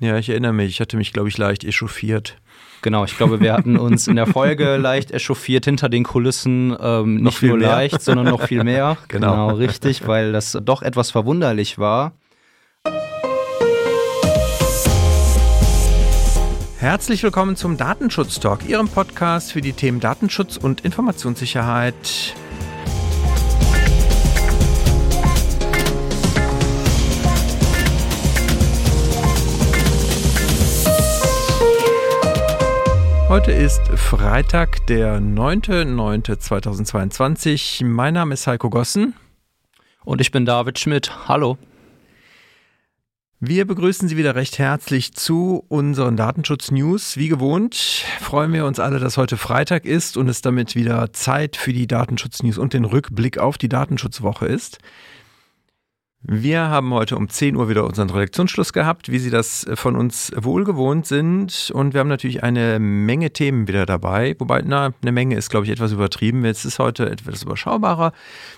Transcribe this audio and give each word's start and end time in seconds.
Ja, 0.00 0.18
ich 0.18 0.28
erinnere 0.28 0.52
mich. 0.52 0.68
Ich 0.68 0.80
hatte 0.80 0.96
mich, 0.96 1.12
glaube 1.12 1.28
ich, 1.28 1.38
leicht 1.38 1.64
echauffiert. 1.64 2.36
Genau, 2.82 3.04
ich 3.04 3.16
glaube, 3.16 3.40
wir 3.40 3.54
hatten 3.54 3.78
uns 3.78 4.06
in 4.06 4.16
der 4.16 4.26
Folge 4.26 4.76
leicht 4.80 5.10
echauffiert 5.10 5.64
hinter 5.64 5.88
den 5.88 6.04
Kulissen. 6.04 6.76
Ähm, 6.78 7.16
nicht 7.16 7.42
nur 7.42 7.56
mehr. 7.56 7.68
leicht, 7.68 8.02
sondern 8.02 8.26
noch 8.26 8.42
viel 8.42 8.62
mehr. 8.62 8.98
genau. 9.08 9.48
genau, 9.48 9.56
richtig, 9.56 10.06
weil 10.06 10.32
das 10.32 10.58
doch 10.62 10.82
etwas 10.82 11.10
verwunderlich 11.10 11.78
war. 11.78 12.12
Herzlich 16.78 17.22
willkommen 17.22 17.56
zum 17.56 17.78
Datenschutz 17.78 18.38
Talk, 18.38 18.68
Ihrem 18.68 18.88
Podcast 18.88 19.52
für 19.52 19.62
die 19.62 19.72
Themen 19.72 19.98
Datenschutz 19.98 20.58
und 20.58 20.84
Informationssicherheit. 20.84 22.34
Heute 33.36 33.52
ist 33.52 33.82
Freitag, 33.96 34.86
der 34.86 35.20
9.9.2022. 35.20 37.84
Mein 37.84 38.14
Name 38.14 38.32
ist 38.32 38.46
Heiko 38.46 38.70
Gossen. 38.70 39.12
Und 40.06 40.22
ich 40.22 40.30
bin 40.30 40.46
David 40.46 40.78
Schmidt. 40.78 41.28
Hallo. 41.28 41.58
Wir 43.38 43.66
begrüßen 43.66 44.08
Sie 44.08 44.16
wieder 44.16 44.36
recht 44.36 44.58
herzlich 44.58 45.12
zu 45.12 45.66
unseren 45.68 46.16
Datenschutz-News. 46.16 47.18
Wie 47.18 47.28
gewohnt 47.28 47.74
freuen 48.22 48.54
wir 48.54 48.64
uns 48.64 48.80
alle, 48.80 49.00
dass 49.00 49.18
heute 49.18 49.36
Freitag 49.36 49.84
ist 49.84 50.16
und 50.16 50.30
es 50.30 50.40
damit 50.40 50.74
wieder 50.74 51.12
Zeit 51.12 51.58
für 51.58 51.74
die 51.74 51.86
Datenschutz-News 51.86 52.56
und 52.56 52.72
den 52.72 52.86
Rückblick 52.86 53.36
auf 53.36 53.58
die 53.58 53.68
Datenschutzwoche 53.68 54.46
ist. 54.46 54.78
Wir 56.28 56.62
haben 56.70 56.92
heute 56.92 57.16
um 57.16 57.28
10 57.28 57.54
Uhr 57.54 57.68
wieder 57.68 57.84
unseren 57.84 58.10
Redaktionsschluss 58.10 58.72
gehabt, 58.72 59.12
wie 59.12 59.20
Sie 59.20 59.30
das 59.30 59.64
von 59.74 59.94
uns 59.94 60.32
wohl 60.36 60.64
gewohnt 60.64 61.06
sind. 61.06 61.70
Und 61.72 61.94
wir 61.94 62.00
haben 62.00 62.08
natürlich 62.08 62.42
eine 62.42 62.80
Menge 62.80 63.30
Themen 63.30 63.68
wieder 63.68 63.86
dabei. 63.86 64.34
Wobei, 64.40 64.62
na, 64.66 64.92
eine 65.02 65.12
Menge 65.12 65.36
ist, 65.36 65.50
glaube 65.50 65.66
ich, 65.66 65.72
etwas 65.72 65.92
übertrieben. 65.92 66.44
Jetzt 66.44 66.64
ist 66.64 66.80
heute 66.80 67.08
etwas 67.08 67.44
überschaubarer. 67.44 68.12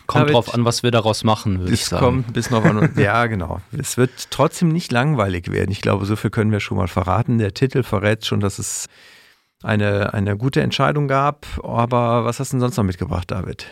Kommt 0.06 0.22
David, 0.22 0.34
drauf 0.34 0.55
an, 0.55 0.64
was 0.64 0.83
wir 0.83 0.91
daraus 0.91 1.25
machen, 1.25 1.60
würde 1.60 1.75
ich 1.75 1.84
sagen. 1.84 2.02
kommt 2.02 2.33
bis 2.33 2.48
noch 2.48 2.64
an. 2.64 2.91
ja, 2.97 3.27
genau. 3.27 3.60
Es 3.78 3.98
wird 3.98 4.30
trotzdem 4.30 4.69
nicht 4.69 4.91
langweilig 4.91 5.53
werden. 5.53 5.70
Ich 5.70 5.82
glaube, 5.82 6.06
so 6.06 6.16
viel 6.16 6.30
können 6.30 6.53
wir 6.53 6.60
schon 6.60 6.78
mal 6.78 6.88
verraten. 6.88 7.36
Der 7.36 7.53
Titel 7.53 7.82
verrät 7.82 8.25
schon, 8.25 8.41
dass 8.41 8.58
es 8.58 8.86
eine, 9.62 10.14
eine 10.14 10.38
gute 10.38 10.62
Entscheidung 10.62 11.06
gab. 11.06 11.47
Aber 11.62 12.25
was 12.25 12.41
hast 12.41 12.53
du 12.53 12.56
denn 12.56 12.60
sonst 12.60 12.78
noch 12.78 12.84
mitgebracht, 12.84 13.30
David? 13.30 13.66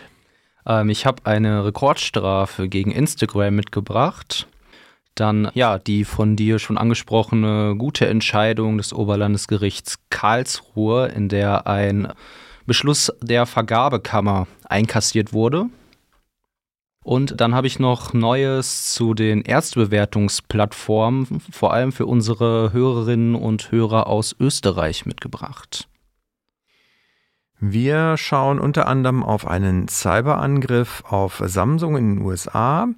Ähm, 0.66 0.90
ich 0.90 1.06
habe 1.06 1.24
eine 1.24 1.64
Rekordstrafe 1.64 2.68
gegen 2.68 2.90
Instagram 2.90 3.54
mitgebracht. 3.54 4.46
Dann 5.14 5.50
ja, 5.54 5.78
die 5.78 6.04
von 6.04 6.36
dir 6.36 6.58
schon 6.58 6.76
angesprochene 6.76 7.74
gute 7.78 8.06
Entscheidung 8.06 8.76
des 8.76 8.92
Oberlandesgerichts 8.92 9.98
Karlsruhe, 10.10 11.06
in 11.08 11.30
der 11.30 11.66
ein 11.66 12.12
Beschluss 12.66 13.10
der 13.22 13.46
Vergabekammer 13.46 14.46
einkassiert 14.68 15.32
wurde. 15.32 15.66
Und 17.02 17.40
dann 17.40 17.54
habe 17.54 17.68
ich 17.68 17.78
noch 17.78 18.12
Neues 18.12 18.92
zu 18.92 19.14
den 19.14 19.42
Erstbewertungsplattformen, 19.42 21.40
vor 21.52 21.72
allem 21.72 21.92
für 21.92 22.04
unsere 22.04 22.72
Hörerinnen 22.72 23.36
und 23.36 23.70
Hörer 23.70 24.08
aus 24.08 24.34
Österreich 24.40 25.06
mitgebracht. 25.06 25.88
Wir 27.58 28.16
schauen 28.18 28.58
unter 28.58 28.86
anderem 28.86 29.22
auf 29.22 29.46
einen 29.46 29.88
Cyberangriff 29.88 31.02
auf 31.06 31.42
Samsung 31.44 31.96
in 31.96 32.16
den 32.16 32.24
USA. 32.24 32.88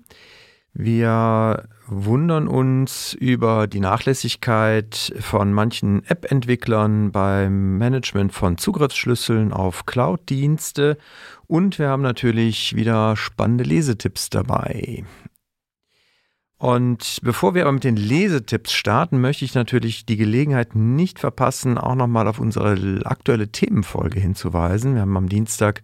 Wir 0.74 1.68
wundern 1.86 2.48
uns 2.48 3.14
über 3.14 3.66
die 3.66 3.80
Nachlässigkeit 3.80 5.12
von 5.20 5.52
manchen 5.52 6.04
App-Entwicklern 6.04 7.12
beim 7.12 7.78
Management 7.78 8.32
von 8.32 8.58
Zugriffsschlüsseln 8.58 9.52
auf 9.52 9.86
Cloud-Dienste 9.86 10.98
und 11.46 11.78
wir 11.78 11.88
haben 11.88 12.02
natürlich 12.02 12.76
wieder 12.76 13.16
spannende 13.16 13.64
Lesetipps 13.64 14.28
dabei. 14.28 15.04
Und 16.58 17.20
bevor 17.22 17.54
wir 17.54 17.62
aber 17.62 17.72
mit 17.72 17.84
den 17.84 17.96
Lesetipps 17.96 18.72
starten, 18.72 19.20
möchte 19.20 19.44
ich 19.44 19.54
natürlich 19.54 20.06
die 20.06 20.16
Gelegenheit 20.16 20.74
nicht 20.74 21.20
verpassen, 21.20 21.78
auch 21.78 21.94
nochmal 21.94 22.26
auf 22.26 22.40
unsere 22.40 23.00
aktuelle 23.04 23.48
Themenfolge 23.48 24.18
hinzuweisen. 24.18 24.94
Wir 24.94 25.02
haben 25.02 25.16
am 25.16 25.28
Dienstag 25.28 25.82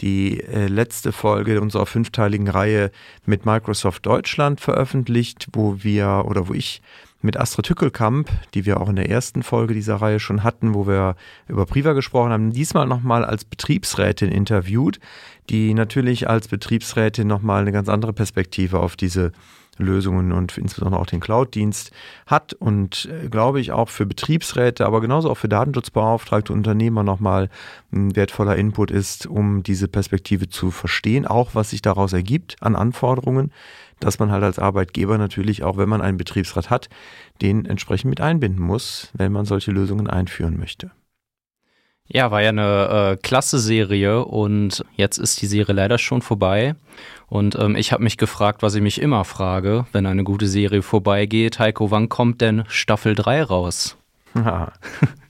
die 0.00 0.40
äh, 0.40 0.68
letzte 0.68 1.10
Folge 1.10 1.60
unserer 1.60 1.86
fünfteiligen 1.86 2.48
Reihe 2.48 2.92
mit 3.26 3.46
Microsoft 3.46 4.06
Deutschland 4.06 4.60
veröffentlicht, 4.60 5.48
wo 5.52 5.82
wir 5.82 6.24
oder 6.26 6.48
wo 6.48 6.54
ich 6.54 6.82
mit 7.22 7.36
Astrid 7.38 7.68
Hückelkamp, 7.68 8.28
die 8.54 8.66
wir 8.66 8.80
auch 8.80 8.88
in 8.88 8.96
der 8.96 9.08
ersten 9.08 9.42
Folge 9.42 9.74
dieser 9.74 9.96
Reihe 9.96 10.20
schon 10.20 10.42
hatten, 10.42 10.74
wo 10.74 10.86
wir 10.86 11.16
über 11.48 11.66
Priva 11.66 11.92
gesprochen 11.92 12.32
haben, 12.32 12.52
diesmal 12.52 12.86
nochmal 12.86 13.24
als 13.24 13.44
Betriebsrätin 13.44 14.30
interviewt, 14.30 14.98
die 15.48 15.74
natürlich 15.74 16.28
als 16.28 16.48
Betriebsrätin 16.48 17.26
nochmal 17.26 17.62
eine 17.62 17.72
ganz 17.72 17.88
andere 17.88 18.12
Perspektive 18.12 18.80
auf 18.80 18.96
diese 18.96 19.32
Lösungen 19.78 20.32
und 20.32 20.58
insbesondere 20.58 21.00
auch 21.00 21.06
den 21.06 21.20
Cloud-Dienst 21.20 21.92
hat 22.26 22.52
und 22.52 23.08
äh, 23.10 23.28
glaube 23.28 23.60
ich 23.60 23.72
auch 23.72 23.88
für 23.88 24.04
Betriebsräte, 24.04 24.84
aber 24.84 25.00
genauso 25.00 25.30
auch 25.30 25.38
für 25.38 25.48
Datenschutzbeauftragte 25.48 26.52
Unternehmer 26.52 27.02
nochmal 27.02 27.48
ein 27.92 28.14
wertvoller 28.14 28.56
Input 28.56 28.90
ist, 28.90 29.26
um 29.26 29.62
diese 29.62 29.88
Perspektive 29.88 30.48
zu 30.48 30.70
verstehen, 30.70 31.26
auch 31.26 31.54
was 31.54 31.70
sich 31.70 31.80
daraus 31.80 32.12
ergibt 32.12 32.56
an 32.60 32.76
Anforderungen, 32.76 33.50
dass 34.04 34.18
man 34.18 34.30
halt 34.30 34.42
als 34.42 34.58
Arbeitgeber 34.58 35.18
natürlich 35.18 35.62
auch, 35.62 35.76
wenn 35.76 35.88
man 35.88 36.00
einen 36.00 36.18
Betriebsrat 36.18 36.70
hat, 36.70 36.88
den 37.40 37.64
entsprechend 37.66 38.10
mit 38.10 38.20
einbinden 38.20 38.64
muss, 38.64 39.10
wenn 39.14 39.32
man 39.32 39.44
solche 39.44 39.70
Lösungen 39.70 40.08
einführen 40.08 40.58
möchte. 40.58 40.90
Ja, 42.08 42.30
war 42.30 42.42
ja 42.42 42.50
eine 42.50 43.12
äh, 43.12 43.16
klasse 43.16 43.58
Serie 43.58 44.24
und 44.24 44.84
jetzt 44.96 45.18
ist 45.18 45.40
die 45.40 45.46
Serie 45.46 45.74
leider 45.74 45.98
schon 45.98 46.20
vorbei. 46.20 46.74
Und 47.28 47.56
ähm, 47.58 47.76
ich 47.76 47.92
habe 47.92 48.02
mich 48.02 48.18
gefragt, 48.18 48.62
was 48.62 48.74
ich 48.74 48.82
mich 48.82 49.00
immer 49.00 49.24
frage, 49.24 49.86
wenn 49.92 50.04
eine 50.04 50.24
gute 50.24 50.46
Serie 50.46 50.82
vorbeigeht. 50.82 51.58
Heiko, 51.58 51.90
wann 51.90 52.08
kommt 52.08 52.40
denn 52.40 52.64
Staffel 52.68 53.14
3 53.14 53.44
raus? 53.44 53.96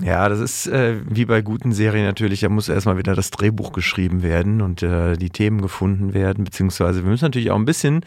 Ja, 0.00 0.28
das 0.28 0.38
ist 0.38 0.68
äh, 0.68 1.00
wie 1.08 1.24
bei 1.24 1.42
guten 1.42 1.72
Serien 1.72 2.04
natürlich, 2.04 2.40
da 2.40 2.48
muss 2.48 2.68
erstmal 2.68 2.98
wieder 2.98 3.16
das 3.16 3.30
Drehbuch 3.30 3.72
geschrieben 3.72 4.22
werden 4.22 4.62
und 4.62 4.82
äh, 4.82 5.16
die 5.16 5.30
Themen 5.30 5.60
gefunden 5.60 6.14
werden, 6.14 6.44
beziehungsweise 6.44 7.02
wir 7.02 7.10
müssen 7.10 7.24
natürlich 7.24 7.50
auch 7.50 7.58
ein 7.58 7.64
bisschen 7.64 8.04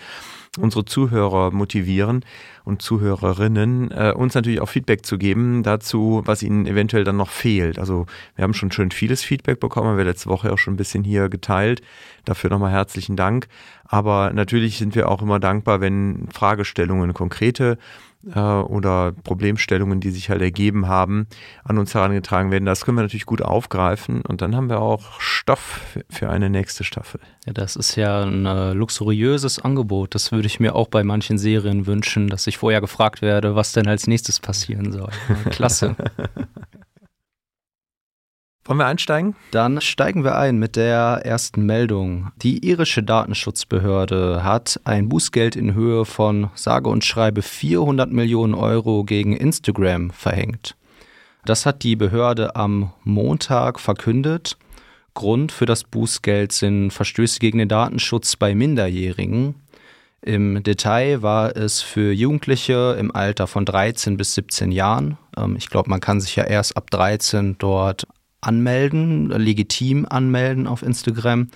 unsere 0.57 0.85
Zuhörer 0.85 1.51
motivieren 1.51 2.25
und 2.63 2.81
Zuhörerinnen, 2.81 3.91
äh, 3.91 4.13
uns 4.15 4.35
natürlich 4.35 4.61
auch 4.61 4.69
Feedback 4.69 5.05
zu 5.05 5.17
geben 5.17 5.63
dazu, 5.63 6.21
was 6.25 6.43
ihnen 6.43 6.65
eventuell 6.65 7.03
dann 7.03 7.17
noch 7.17 7.29
fehlt. 7.29 7.79
Also 7.79 8.05
wir 8.35 8.43
haben 8.43 8.53
schon 8.53 8.71
schön 8.71 8.91
vieles 8.91 9.23
Feedback 9.23 9.59
bekommen, 9.59 9.87
haben 9.87 9.97
wir 9.97 10.05
letzte 10.05 10.29
Woche 10.29 10.51
auch 10.51 10.57
schon 10.57 10.73
ein 10.73 10.77
bisschen 10.77 11.03
hier 11.03 11.29
geteilt. 11.29 11.81
Dafür 12.25 12.49
nochmal 12.49 12.71
herzlichen 12.71 13.15
Dank. 13.15 13.47
Aber 13.85 14.31
natürlich 14.33 14.77
sind 14.77 14.95
wir 14.95 15.09
auch 15.09 15.21
immer 15.21 15.39
dankbar, 15.39 15.81
wenn 15.81 16.27
Fragestellungen, 16.33 17.13
konkrete 17.13 17.77
äh, 18.33 18.39
oder 18.39 19.13
Problemstellungen, 19.23 19.99
die 19.99 20.11
sich 20.11 20.29
halt 20.29 20.41
ergeben 20.41 20.87
haben, 20.87 21.27
an 21.63 21.77
uns 21.77 21.93
herangetragen 21.93 22.51
werden. 22.51 22.65
Das 22.65 22.85
können 22.85 22.97
wir 22.97 23.03
natürlich 23.03 23.25
gut 23.25 23.41
aufgreifen 23.41 24.21
und 24.21 24.41
dann 24.41 24.55
haben 24.55 24.69
wir 24.69 24.79
auch 24.79 25.19
Stoff 25.19 25.97
für 26.09 26.29
eine 26.29 26.49
nächste 26.49 26.83
Staffel. 26.83 27.19
Ja, 27.45 27.53
das 27.53 27.75
ist 27.75 27.95
ja 27.95 28.23
ein 28.23 28.45
äh, 28.45 28.73
luxuriöses 28.73 29.59
Angebot. 29.59 30.13
Das 30.15 30.31
würde 30.31 30.47
ich 30.47 30.59
mir 30.59 30.75
auch 30.75 30.87
bei 30.87 31.03
manchen 31.03 31.37
Serien 31.37 31.87
wünschen, 31.87 32.27
dass 32.27 32.47
ich 32.47 32.57
vorher 32.57 32.81
gefragt 32.81 33.21
werde, 33.21 33.55
was 33.55 33.71
denn 33.71 33.87
als 33.87 34.07
nächstes 34.07 34.39
passieren 34.39 34.91
soll. 34.91 35.09
Klasse. 35.49 35.95
Wollen 38.71 38.79
wir 38.79 38.87
einsteigen? 38.87 39.35
Dann 39.51 39.81
steigen 39.81 40.23
wir 40.23 40.37
ein 40.37 40.57
mit 40.57 40.77
der 40.77 41.23
ersten 41.25 41.65
Meldung. 41.65 42.31
Die 42.41 42.65
irische 42.65 43.03
Datenschutzbehörde 43.03 44.45
hat 44.45 44.79
ein 44.85 45.09
Bußgeld 45.09 45.57
in 45.57 45.73
Höhe 45.73 46.05
von 46.05 46.49
sage 46.55 46.87
und 46.87 47.03
schreibe 47.03 47.41
400 47.41 48.09
Millionen 48.09 48.53
Euro 48.53 49.03
gegen 49.03 49.35
Instagram 49.35 50.11
verhängt. 50.11 50.77
Das 51.43 51.65
hat 51.65 51.83
die 51.83 51.97
Behörde 51.97 52.55
am 52.55 52.93
Montag 53.03 53.77
verkündet. 53.77 54.55
Grund 55.15 55.51
für 55.51 55.65
das 55.65 55.83
Bußgeld 55.83 56.53
sind 56.53 56.91
Verstöße 56.91 57.39
gegen 57.39 57.57
den 57.57 57.67
Datenschutz 57.67 58.37
bei 58.37 58.55
Minderjährigen. 58.55 59.55
Im 60.21 60.63
Detail 60.63 61.21
war 61.21 61.57
es 61.57 61.81
für 61.81 62.13
Jugendliche 62.13 62.95
im 62.97 63.13
Alter 63.13 63.47
von 63.47 63.65
13 63.65 64.15
bis 64.15 64.35
17 64.35 64.71
Jahren. 64.71 65.17
Ähm, 65.35 65.57
ich 65.57 65.69
glaube, 65.69 65.89
man 65.89 65.99
kann 65.99 66.21
sich 66.21 66.37
ja 66.37 66.45
erst 66.45 66.77
ab 66.77 66.89
13 66.89 67.57
dort 67.57 68.07
anmelden, 68.41 69.29
legitim 69.29 70.05
anmelden 70.09 70.67
auf 70.67 70.83
Instagram, 70.83 71.47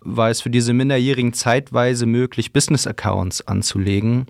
war 0.00 0.30
es 0.30 0.40
für 0.40 0.50
diese 0.50 0.72
Minderjährigen 0.72 1.32
zeitweise 1.32 2.06
möglich, 2.06 2.52
Business-Accounts 2.52 3.46
anzulegen. 3.46 4.26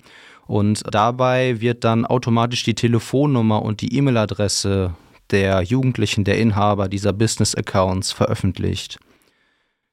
Und 0.46 0.82
dabei 0.92 1.60
wird 1.60 1.84
dann 1.84 2.04
automatisch 2.04 2.64
die 2.64 2.74
Telefonnummer 2.74 3.62
und 3.62 3.80
die 3.80 3.96
E-Mail-Adresse 3.96 4.94
der 5.30 5.62
Jugendlichen, 5.62 6.24
der 6.24 6.38
Inhaber 6.38 6.88
dieser 6.88 7.12
Business-Accounts 7.12 8.10
veröffentlicht. 8.10 8.98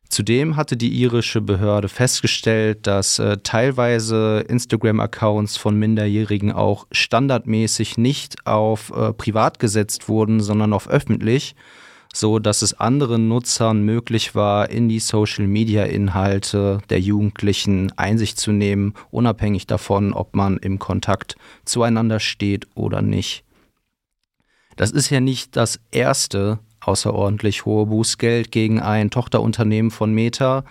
Zudem 0.10 0.56
hatte 0.56 0.78
die 0.78 0.90
irische 0.90 1.42
Behörde 1.42 1.90
festgestellt, 1.90 2.88
dass 2.88 3.20
äh, 3.20 3.38
teilweise 3.44 4.46
Instagram-Accounts 4.48 5.58
von 5.58 5.78
Minderjährigen 5.78 6.52
auch 6.54 6.88
standardmäßig 6.92 7.98
nicht 7.98 8.48
auf 8.48 8.92
äh, 8.96 9.12
privat 9.13 9.60
gesetzt 9.60 10.08
wurden, 10.08 10.40
sondern 10.40 10.72
auf 10.72 10.90
öffentlich, 10.90 11.56
so 12.13 12.39
dass 12.39 12.62
es 12.62 12.80
anderen 12.80 13.27
Nutzern 13.27 13.83
möglich 13.83 14.36
war, 14.36 14.69
in 14.69 14.89
die 14.89 15.00
Social-Media-Inhalte 15.00 16.80
der 16.89 17.00
Jugendlichen 17.00 17.92
Einsicht 17.98 18.39
zu 18.39 18.51
nehmen, 18.51 18.94
unabhängig 19.12 19.68
davon, 19.68 20.13
ob 20.13 20.36
man 20.36 20.57
im 20.57 20.80
Kontakt 20.80 21.36
zueinander 21.65 22.19
steht 22.19 22.68
oder 22.75 23.01
nicht. 23.01 23.44
Das 24.75 24.92
ist 24.92 25.09
ja 25.09 25.19
nicht 25.19 25.56
das 25.56 25.80
erste 25.92 26.59
außerordentlich 26.88 27.65
hohe 27.65 27.86
Bußgeld 27.88 28.51
gegen 28.51 28.80
ein 28.80 29.10
Tochterunternehmen 29.10 29.92
von 29.92 30.13
Meta. 30.13 30.63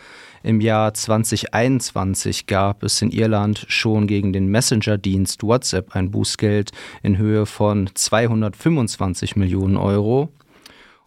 Im 0.42 0.60
Jahr 0.60 0.94
2021 0.94 2.46
gab 2.46 2.82
es 2.82 3.02
in 3.02 3.10
Irland 3.10 3.66
schon 3.68 4.06
gegen 4.06 4.32
den 4.32 4.46
Messenger-Dienst 4.46 5.42
WhatsApp 5.42 5.94
ein 5.94 6.10
Bußgeld 6.10 6.70
in 7.02 7.18
Höhe 7.18 7.46
von 7.46 7.90
225 7.92 9.36
Millionen 9.36 9.76
Euro. 9.76 10.30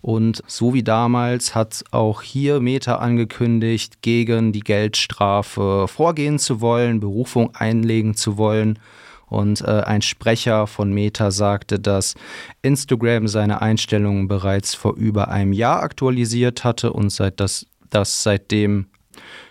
Und 0.01 0.41
so 0.47 0.73
wie 0.73 0.83
damals 0.83 1.55
hat 1.55 1.83
auch 1.91 2.21
hier 2.21 2.61
Meta 2.61 2.95
angekündigt, 2.95 4.01
gegen 4.01 4.53
die 4.53 4.61
Geldstrafe 4.61 5.87
vorgehen 5.87 6.39
zu 6.39 6.61
wollen, 6.61 6.99
Berufung 6.99 7.53
einlegen 7.53 8.15
zu 8.15 8.37
wollen. 8.37 8.79
Und 9.27 9.61
äh, 9.61 9.81
ein 9.81 10.01
Sprecher 10.01 10.67
von 10.67 10.91
Meta 10.91 11.31
sagte, 11.31 11.79
dass 11.79 12.15
Instagram 12.61 13.27
seine 13.27 13.61
Einstellungen 13.61 14.27
bereits 14.27 14.73
vor 14.73 14.95
über 14.95 15.27
einem 15.27 15.53
Jahr 15.53 15.83
aktualisiert 15.83 16.63
hatte 16.63 16.93
und 16.93 17.11
seit 17.11 17.39
das, 17.39 17.67
dass 17.89 18.23
seitdem 18.23 18.87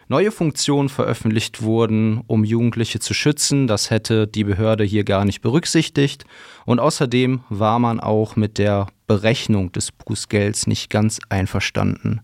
neue 0.09 0.31
Funktionen 0.33 0.89
veröffentlicht 0.89 1.63
wurden, 1.63 2.23
um 2.27 2.45
Jugendliche 2.45 2.99
zu 2.99 3.15
schützen. 3.15 3.67
Das 3.67 3.91
hätte 3.91 4.27
die 4.27 4.45
Behörde 4.45 4.85
hier 4.85 5.05
gar 5.05 5.25
nicht 5.25 5.41
berücksichtigt. 5.41 6.25
Und 6.65 6.81
außerdem 6.81 7.41
war 7.49 7.79
man 7.79 8.01
auch 8.01 8.37
mit 8.37 8.59
der 8.59 8.89
Berechnung 9.07 9.73
des 9.73 9.93
Bußgelds 9.93 10.67
nicht 10.67 10.91
ganz 10.91 11.21
einverstanden. 11.29 12.21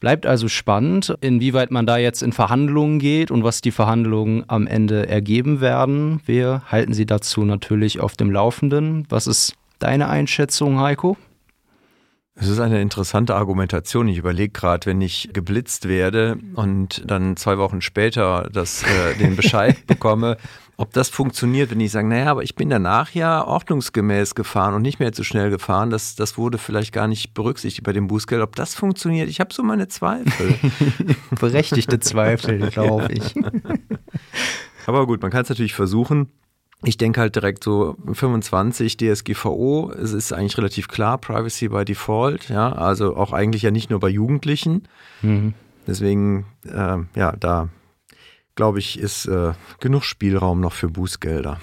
Bleibt 0.00 0.24
also 0.24 0.48
spannend, 0.48 1.14
inwieweit 1.20 1.70
man 1.70 1.84
da 1.84 1.98
jetzt 1.98 2.22
in 2.22 2.32
Verhandlungen 2.32 2.98
geht 2.98 3.30
und 3.30 3.44
was 3.44 3.60
die 3.60 3.70
Verhandlungen 3.70 4.44
am 4.48 4.66
Ende 4.66 5.06
ergeben 5.06 5.60
werden. 5.60 6.22
Wir 6.24 6.62
halten 6.66 6.94
Sie 6.94 7.04
dazu 7.04 7.44
natürlich 7.44 8.00
auf 8.00 8.16
dem 8.16 8.30
Laufenden. 8.30 9.06
Was 9.10 9.26
ist 9.26 9.56
deine 9.78 10.08
Einschätzung, 10.08 10.80
Heiko? 10.80 11.18
Es 12.40 12.48
ist 12.48 12.58
eine 12.58 12.80
interessante 12.80 13.34
Argumentation. 13.34 14.08
Ich 14.08 14.16
überlege 14.16 14.50
gerade, 14.50 14.86
wenn 14.86 15.02
ich 15.02 15.28
geblitzt 15.34 15.86
werde 15.86 16.38
und 16.54 17.02
dann 17.06 17.36
zwei 17.36 17.58
Wochen 17.58 17.82
später 17.82 18.48
das, 18.50 18.82
äh, 18.82 19.14
den 19.18 19.36
Bescheid 19.36 19.76
bekomme, 19.86 20.38
ob 20.78 20.94
das 20.94 21.10
funktioniert, 21.10 21.70
wenn 21.70 21.80
ich 21.80 21.92
sage, 21.92 22.08
naja, 22.08 22.30
aber 22.30 22.42
ich 22.42 22.54
bin 22.54 22.70
danach 22.70 23.10
ja 23.10 23.46
ordnungsgemäß 23.46 24.34
gefahren 24.34 24.72
und 24.72 24.80
nicht 24.80 24.98
mehr 24.98 25.12
zu 25.12 25.22
schnell 25.22 25.50
gefahren. 25.50 25.90
Das, 25.90 26.14
das 26.14 26.38
wurde 26.38 26.56
vielleicht 26.56 26.94
gar 26.94 27.06
nicht 27.06 27.34
berücksichtigt 27.34 27.84
bei 27.84 27.92
dem 27.92 28.06
Bußgeld. 28.06 28.40
Ob 28.40 28.56
das 28.56 28.74
funktioniert, 28.74 29.28
ich 29.28 29.40
habe 29.40 29.52
so 29.52 29.62
meine 29.62 29.88
Zweifel. 29.88 30.54
Berechtigte 31.38 32.00
Zweifel, 32.00 32.70
glaube 32.70 33.12
ich. 33.12 33.34
aber 34.86 35.06
gut, 35.06 35.20
man 35.20 35.30
kann 35.30 35.42
es 35.42 35.50
natürlich 35.50 35.74
versuchen. 35.74 36.30
Ich 36.82 36.96
denke 36.96 37.20
halt 37.20 37.36
direkt 37.36 37.62
so 37.62 37.96
25 38.10 38.96
DSGVO, 38.96 39.92
es 39.92 40.12
ist 40.12 40.32
eigentlich 40.32 40.56
relativ 40.56 40.88
klar, 40.88 41.18
Privacy 41.18 41.68
by 41.68 41.84
Default, 41.84 42.48
ja, 42.48 42.72
also 42.72 43.16
auch 43.16 43.32
eigentlich 43.32 43.62
ja 43.62 43.70
nicht 43.70 43.90
nur 43.90 44.00
bei 44.00 44.08
Jugendlichen. 44.08 44.88
Mhm. 45.20 45.52
Deswegen, 45.86 46.46
äh, 46.64 46.98
ja, 47.14 47.32
da 47.38 47.68
glaube 48.54 48.78
ich, 48.78 48.98
ist 48.98 49.26
äh, 49.26 49.52
genug 49.80 50.04
Spielraum 50.04 50.60
noch 50.60 50.72
für 50.72 50.88
Bußgelder. 50.88 51.60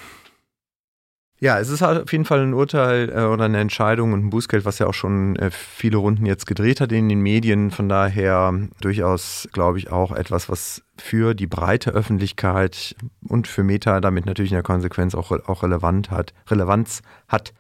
Ja, 1.40 1.60
es 1.60 1.70
ist 1.70 1.84
auf 1.84 2.12
jeden 2.12 2.26
Fall 2.26 2.40
ein 2.40 2.56
Urteil 2.56 3.10
äh, 3.10 3.26
oder 3.26 3.46
eine 3.46 3.60
Entscheidung 3.60 4.14
und 4.14 4.26
ein 4.26 4.30
Bußgeld, 4.32 4.66
was 4.66 4.80
ja 4.80 4.88
auch 4.88 4.96
schon 4.96 5.36
äh, 5.36 5.52
viele 5.52 5.98
Runden 5.98 6.26
jetzt 6.26 6.48
gedreht 6.48 6.82
hat 6.82 6.92
in 6.92 7.10
den 7.10 7.22
Medien. 7.22 7.70
Von 7.70 7.88
daher 7.88 8.54
durchaus, 8.82 9.48
glaube 9.54 9.78
ich, 9.78 9.92
auch 9.92 10.12
etwas, 10.12 10.50
was 10.50 10.82
für 10.98 11.36
die 11.36 11.46
breite 11.46 11.92
Öffentlichkeit 11.92 12.96
und 13.28 13.48
für 13.48 13.64
Meta 13.64 14.02
damit 14.02 14.26
natürlich 14.26 14.52
in 14.52 14.56
der 14.56 14.64
Konsequenz 14.64 15.14
auch, 15.14 15.30
auch 15.32 15.62
relevant 15.62 16.10
hat, 16.10 16.34
Relevanz 16.50 17.04
hat. 17.28 17.54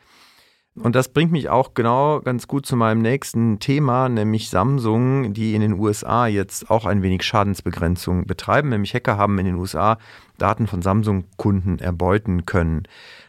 Und 0.80 0.96
das 0.96 1.10
bringt 1.10 1.32
mich 1.32 1.50
auch 1.50 1.74
genau 1.74 2.22
ganz 2.22 2.48
gut 2.48 2.68
zu 2.68 2.76
meinem 2.76 3.02
nächsten 3.02 3.60
Thema, 3.60 4.10
nämlich 4.10 4.50
Samsung, 4.50 5.34
die 5.34 5.56
in 5.56 5.62
den 5.62 5.80
USA 5.80 6.28
jetzt 6.28 6.70
auch 6.70 6.86
ein 6.86 7.02
wenig 7.02 7.24
Schadensbegrenzung 7.24 8.28
betreiben. 8.28 8.70
Nämlich 8.70 8.94
Hacker 8.94 9.18
haben 9.18 9.40
in 9.40 9.48
den 9.48 9.56
USA 9.56 9.98
Daten 10.38 10.68
von 10.68 10.84
Samsung-Kunden 10.84 11.80
erbeuten 11.80 12.46
können. 12.46 12.84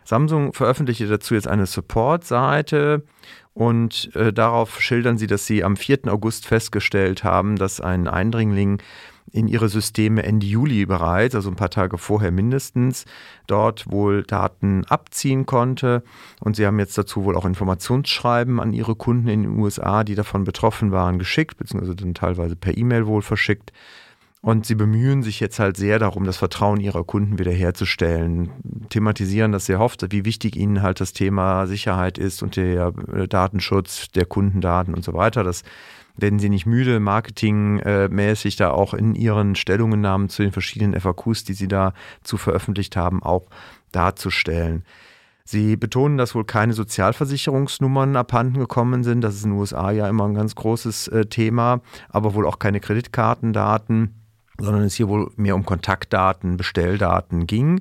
Samsung 0.05 0.53
veröffentlichte 0.53 1.07
dazu 1.07 1.35
jetzt 1.35 1.49
eine 1.49 1.65
Support-Seite 1.65 3.05
und 3.55 4.15
äh, 4.15 4.33
darauf 4.33 4.81
schildern 4.81 5.17
sie, 5.17 5.27
dass 5.27 5.47
sie 5.47 5.65
am 5.65 5.77
4. 5.77 6.01
August 6.07 6.47
festgestellt 6.47 7.25
haben, 7.25 7.57
dass 7.57 7.81
ein 7.81 8.09
Eindringling 8.09 8.81
in 9.33 9.49
ihre 9.49 9.69
Systeme 9.69 10.23
Ende 10.23 10.47
Juli 10.47 10.87
bereits, 10.87 11.35
also 11.35 11.51
ein 11.51 11.57
paar 11.57 11.71
Tage 11.71 11.99
vorher 11.99 12.31
mindestens, 12.31 13.05
dort 13.47 13.91
wohl 13.91 14.23
Daten 14.23 14.85
abziehen 14.87 15.47
konnte. 15.47 16.03
Und 16.41 16.57
sie 16.57 16.67
haben 16.67 16.79
jetzt 16.79 16.97
dazu 16.99 17.25
wohl 17.25 17.37
auch 17.37 17.45
Informationsschreiben 17.45 18.61
an 18.61 18.73
ihre 18.73 18.95
Kunden 18.95 19.29
in 19.29 19.43
den 19.43 19.59
USA, 19.59 20.05
die 20.05 20.15
davon 20.15 20.45
betroffen 20.45 20.93
waren, 20.93 21.19
geschickt, 21.19 21.57
beziehungsweise 21.57 21.97
dann 21.97 22.15
teilweise 22.15 22.57
per 22.57 22.77
E-Mail 22.77 23.07
wohl 23.07 23.23
verschickt. 23.23 23.73
Und 24.41 24.67
sie 24.67 24.77
bemühen 24.77 25.25
sich 25.25 25.41
jetzt 25.41 25.59
halt 25.59 25.77
sehr 25.77 25.99
darum, 25.99 26.23
das 26.23 26.37
Vertrauen 26.37 26.79
ihrer 26.79 27.03
Kunden 27.03 27.41
wiederherzustellen, 27.41 28.51
thematisieren 28.89 29.51
das 29.51 29.67
sehr 29.67 29.81
oft, 29.81 30.13
wie 30.13 30.25
wichtig 30.25 30.55
ihnen 30.55 30.81
halt 30.81 31.01
das 31.01 31.13
Thema 31.13 31.67
Sicherheit 31.67 32.19
ist 32.19 32.45
und 32.45 32.55
der 32.55 32.93
äh, 33.13 33.27
Datenschutz 33.27 34.09
der 34.13 34.27
Kundendaten 34.27 34.95
und 34.95 35.05
so 35.05 35.13
weiter. 35.13 35.43
Das 35.43 35.65
werden 36.21 36.39
sie 36.39 36.49
nicht 36.49 36.67
müde, 36.67 37.01
marketingmäßig 37.01 38.57
da 38.57 38.71
auch 38.71 38.95
in 38.95 39.15
ihren 39.15 39.55
Stellungnahmen 39.55 40.29
zu 40.29 40.43
den 40.43 40.53
verschiedenen 40.53 40.99
FAQs, 41.01 41.45
die 41.45 41.55
sie 41.55 41.69
da 41.69 41.95
zu 42.23 42.37
veröffentlicht 42.37 42.97
haben, 42.97 43.23
auch 43.23 43.47
darzustellen. 43.93 44.85
Sie 45.45 45.77
betonen, 45.77 46.19
dass 46.19 46.35
wohl 46.35 46.45
keine 46.45 46.75
Sozialversicherungsnummern 46.75 48.17
abhanden 48.17 48.59
gekommen 48.59 49.03
sind. 49.03 49.23
Das 49.23 49.35
ist 49.35 49.45
in 49.45 49.53
den 49.53 49.59
USA 49.59 49.91
ja 49.91 50.07
immer 50.07 50.27
ein 50.27 50.35
ganz 50.35 50.55
großes 50.55 51.09
äh, 51.09 51.25
Thema, 51.25 51.81
aber 52.11 52.35
wohl 52.35 52.47
auch 52.47 52.59
keine 52.59 52.81
Kreditkartendaten, 52.81 54.15
sondern 54.61 54.83
es 54.83 54.95
hier 54.95 55.09
wohl 55.09 55.31
mehr 55.37 55.55
um 55.55 55.65
Kontaktdaten, 55.65 56.59
Bestelldaten 56.59 57.47
ging. 57.47 57.81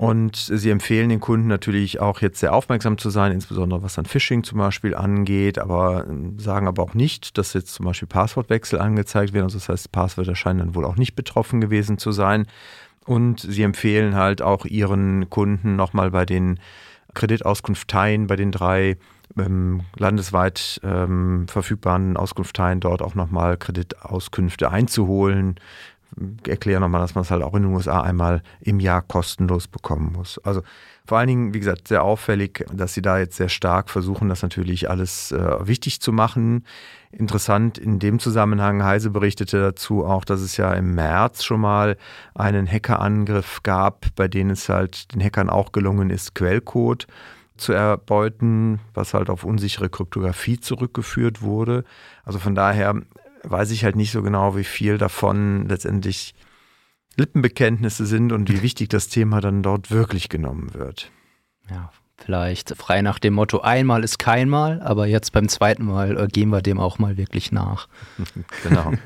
Und 0.00 0.36
sie 0.36 0.70
empfehlen 0.70 1.10
den 1.10 1.20
Kunden 1.20 1.46
natürlich 1.46 2.00
auch 2.00 2.22
jetzt 2.22 2.40
sehr 2.40 2.54
aufmerksam 2.54 2.96
zu 2.96 3.10
sein, 3.10 3.32
insbesondere 3.32 3.82
was 3.82 3.96
dann 3.96 4.06
Phishing 4.06 4.44
zum 4.44 4.56
Beispiel 4.56 4.94
angeht, 4.94 5.58
aber 5.58 6.06
ähm, 6.08 6.38
sagen 6.38 6.66
aber 6.68 6.82
auch 6.82 6.94
nicht, 6.94 7.36
dass 7.36 7.52
jetzt 7.52 7.74
zum 7.74 7.84
Beispiel 7.84 8.08
Passwortwechsel 8.08 8.78
angezeigt 8.78 9.34
werden. 9.34 9.44
Also 9.44 9.58
das 9.58 9.68
heißt, 9.68 9.92
Passwörter 9.92 10.34
scheinen 10.34 10.60
dann 10.60 10.74
wohl 10.74 10.86
auch 10.86 10.96
nicht 10.96 11.16
betroffen 11.16 11.60
gewesen 11.60 11.98
zu 11.98 12.12
sein. 12.12 12.46
Und 13.04 13.40
sie 13.40 13.62
empfehlen 13.62 14.14
halt 14.14 14.40
auch 14.40 14.64
ihren 14.64 15.28
Kunden 15.28 15.76
nochmal 15.76 16.10
bei 16.10 16.24
den 16.24 16.60
Kreditauskunfteien, 17.12 18.26
bei 18.26 18.36
den 18.36 18.52
drei 18.52 18.96
ähm, 19.38 19.82
landesweit 19.98 20.80
ähm, 20.82 21.46
verfügbaren 21.46 22.16
Auskunfteien 22.16 22.80
dort 22.80 23.02
auch 23.02 23.14
nochmal 23.14 23.58
Kreditauskünfte 23.58 24.70
einzuholen, 24.70 25.56
erkläre 26.46 26.80
nochmal, 26.80 27.00
dass 27.00 27.14
man 27.14 27.22
es 27.22 27.30
halt 27.30 27.42
auch 27.42 27.54
in 27.54 27.62
den 27.62 27.72
USA 27.72 28.02
einmal 28.02 28.42
im 28.60 28.80
Jahr 28.80 29.02
kostenlos 29.02 29.68
bekommen 29.68 30.12
muss. 30.12 30.38
Also 30.44 30.62
vor 31.06 31.18
allen 31.18 31.28
Dingen, 31.28 31.54
wie 31.54 31.58
gesagt, 31.58 31.88
sehr 31.88 32.04
auffällig, 32.04 32.64
dass 32.72 32.94
sie 32.94 33.02
da 33.02 33.18
jetzt 33.18 33.36
sehr 33.36 33.48
stark 33.48 33.90
versuchen, 33.90 34.28
das 34.28 34.42
natürlich 34.42 34.88
alles 34.88 35.32
äh, 35.32 35.66
wichtig 35.66 36.00
zu 36.00 36.12
machen. 36.12 36.64
Interessant 37.10 37.78
in 37.78 37.98
dem 37.98 38.20
Zusammenhang, 38.20 38.84
Heise 38.84 39.10
berichtete 39.10 39.60
dazu 39.60 40.04
auch, 40.04 40.24
dass 40.24 40.40
es 40.40 40.56
ja 40.56 40.72
im 40.72 40.94
März 40.94 41.42
schon 41.42 41.60
mal 41.60 41.96
einen 42.34 42.70
Hackerangriff 42.70 43.62
gab, 43.62 44.06
bei 44.14 44.28
dem 44.28 44.50
es 44.50 44.68
halt 44.68 45.12
den 45.12 45.20
Hackern 45.20 45.50
auch 45.50 45.72
gelungen 45.72 46.10
ist, 46.10 46.34
Quellcode 46.34 47.06
zu 47.56 47.72
erbeuten, 47.72 48.80
was 48.94 49.12
halt 49.12 49.30
auf 49.30 49.44
unsichere 49.44 49.88
Kryptographie 49.88 50.60
zurückgeführt 50.60 51.42
wurde. 51.42 51.84
Also 52.24 52.38
von 52.38 52.54
daher 52.54 52.94
weiß 53.42 53.70
ich 53.70 53.84
halt 53.84 53.96
nicht 53.96 54.12
so 54.12 54.22
genau, 54.22 54.56
wie 54.56 54.64
viel 54.64 54.98
davon 54.98 55.68
letztendlich 55.68 56.34
Lippenbekenntnisse 57.16 58.06
sind 58.06 58.32
und 58.32 58.50
wie 58.50 58.62
wichtig 58.62 58.88
das 58.88 59.08
Thema 59.08 59.40
dann 59.40 59.62
dort 59.62 59.90
wirklich 59.90 60.28
genommen 60.28 60.74
wird. 60.74 61.10
Ja, 61.70 61.90
vielleicht 62.16 62.76
frei 62.76 63.02
nach 63.02 63.18
dem 63.18 63.34
Motto, 63.34 63.60
einmal 63.60 64.04
ist 64.04 64.18
kein 64.18 64.48
Mal, 64.48 64.80
aber 64.82 65.06
jetzt 65.06 65.32
beim 65.32 65.48
zweiten 65.48 65.84
Mal 65.84 66.18
äh, 66.18 66.28
gehen 66.28 66.50
wir 66.50 66.62
dem 66.62 66.78
auch 66.78 66.98
mal 66.98 67.16
wirklich 67.16 67.52
nach. 67.52 67.88
genau. 68.62 68.92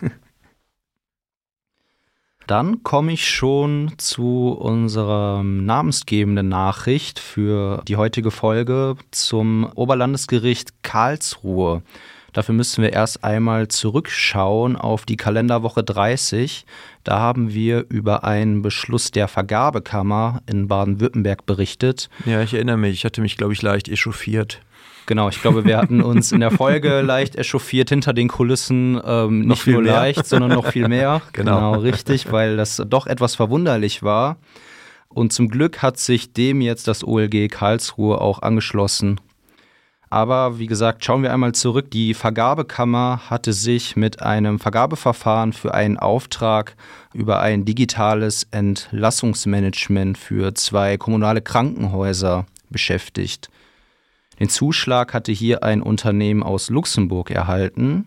Dann 2.46 2.82
komme 2.82 3.12
ich 3.12 3.30
schon 3.30 3.92
zu 3.96 4.50
unserer 4.50 5.42
namensgebenden 5.42 6.48
Nachricht 6.48 7.18
für 7.18 7.82
die 7.88 7.96
heutige 7.96 8.30
Folge 8.30 8.96
zum 9.10 9.64
Oberlandesgericht 9.74 10.82
Karlsruhe. 10.82 11.82
Dafür 12.34 12.54
müssen 12.54 12.82
wir 12.82 12.92
erst 12.92 13.22
einmal 13.22 13.68
zurückschauen 13.68 14.76
auf 14.76 15.06
die 15.06 15.16
Kalenderwoche 15.16 15.84
30. 15.84 16.66
Da 17.04 17.20
haben 17.20 17.54
wir 17.54 17.86
über 17.88 18.24
einen 18.24 18.60
Beschluss 18.60 19.12
der 19.12 19.28
Vergabekammer 19.28 20.42
in 20.50 20.66
Baden-Württemberg 20.66 21.46
berichtet. 21.46 22.10
Ja, 22.26 22.42
ich 22.42 22.52
erinnere 22.52 22.76
mich. 22.76 22.94
Ich 22.94 23.04
hatte 23.04 23.20
mich, 23.20 23.36
glaube 23.36 23.52
ich, 23.52 23.62
leicht 23.62 23.88
echauffiert. 23.88 24.60
Genau, 25.06 25.28
ich 25.28 25.40
glaube, 25.40 25.64
wir 25.64 25.76
hatten 25.76 26.02
uns 26.02 26.32
in 26.32 26.40
der 26.40 26.50
Folge 26.50 27.00
leicht 27.06 27.36
echauffiert 27.36 27.90
hinter 27.90 28.12
den 28.12 28.26
Kulissen, 28.26 29.00
ähm, 29.04 29.42
nicht 29.42 29.66
nur 29.68 29.82
mehr. 29.82 29.92
leicht, 29.92 30.26
sondern 30.26 30.50
noch 30.50 30.66
viel 30.66 30.88
mehr. 30.88 31.22
genau. 31.32 31.72
genau, 31.72 31.80
richtig, 31.82 32.32
weil 32.32 32.56
das 32.56 32.82
doch 32.88 33.06
etwas 33.06 33.36
verwunderlich 33.36 34.02
war. 34.02 34.38
Und 35.08 35.32
zum 35.32 35.48
Glück 35.48 35.82
hat 35.82 35.98
sich 35.98 36.32
dem 36.32 36.60
jetzt 36.60 36.88
das 36.88 37.04
OLG 37.04 37.48
Karlsruhe 37.48 38.20
auch 38.20 38.42
angeschlossen. 38.42 39.20
Aber 40.14 40.60
wie 40.60 40.68
gesagt, 40.68 41.04
schauen 41.04 41.24
wir 41.24 41.32
einmal 41.32 41.56
zurück. 41.56 41.90
Die 41.90 42.14
Vergabekammer 42.14 43.22
hatte 43.30 43.52
sich 43.52 43.96
mit 43.96 44.22
einem 44.22 44.60
Vergabeverfahren 44.60 45.52
für 45.52 45.74
einen 45.74 45.98
Auftrag 45.98 46.76
über 47.12 47.40
ein 47.40 47.64
digitales 47.64 48.46
Entlassungsmanagement 48.52 50.16
für 50.16 50.54
zwei 50.54 50.98
kommunale 50.98 51.42
Krankenhäuser 51.42 52.46
beschäftigt. 52.70 53.50
Den 54.38 54.48
Zuschlag 54.48 55.14
hatte 55.14 55.32
hier 55.32 55.64
ein 55.64 55.82
Unternehmen 55.82 56.44
aus 56.44 56.70
Luxemburg 56.70 57.32
erhalten. 57.32 58.04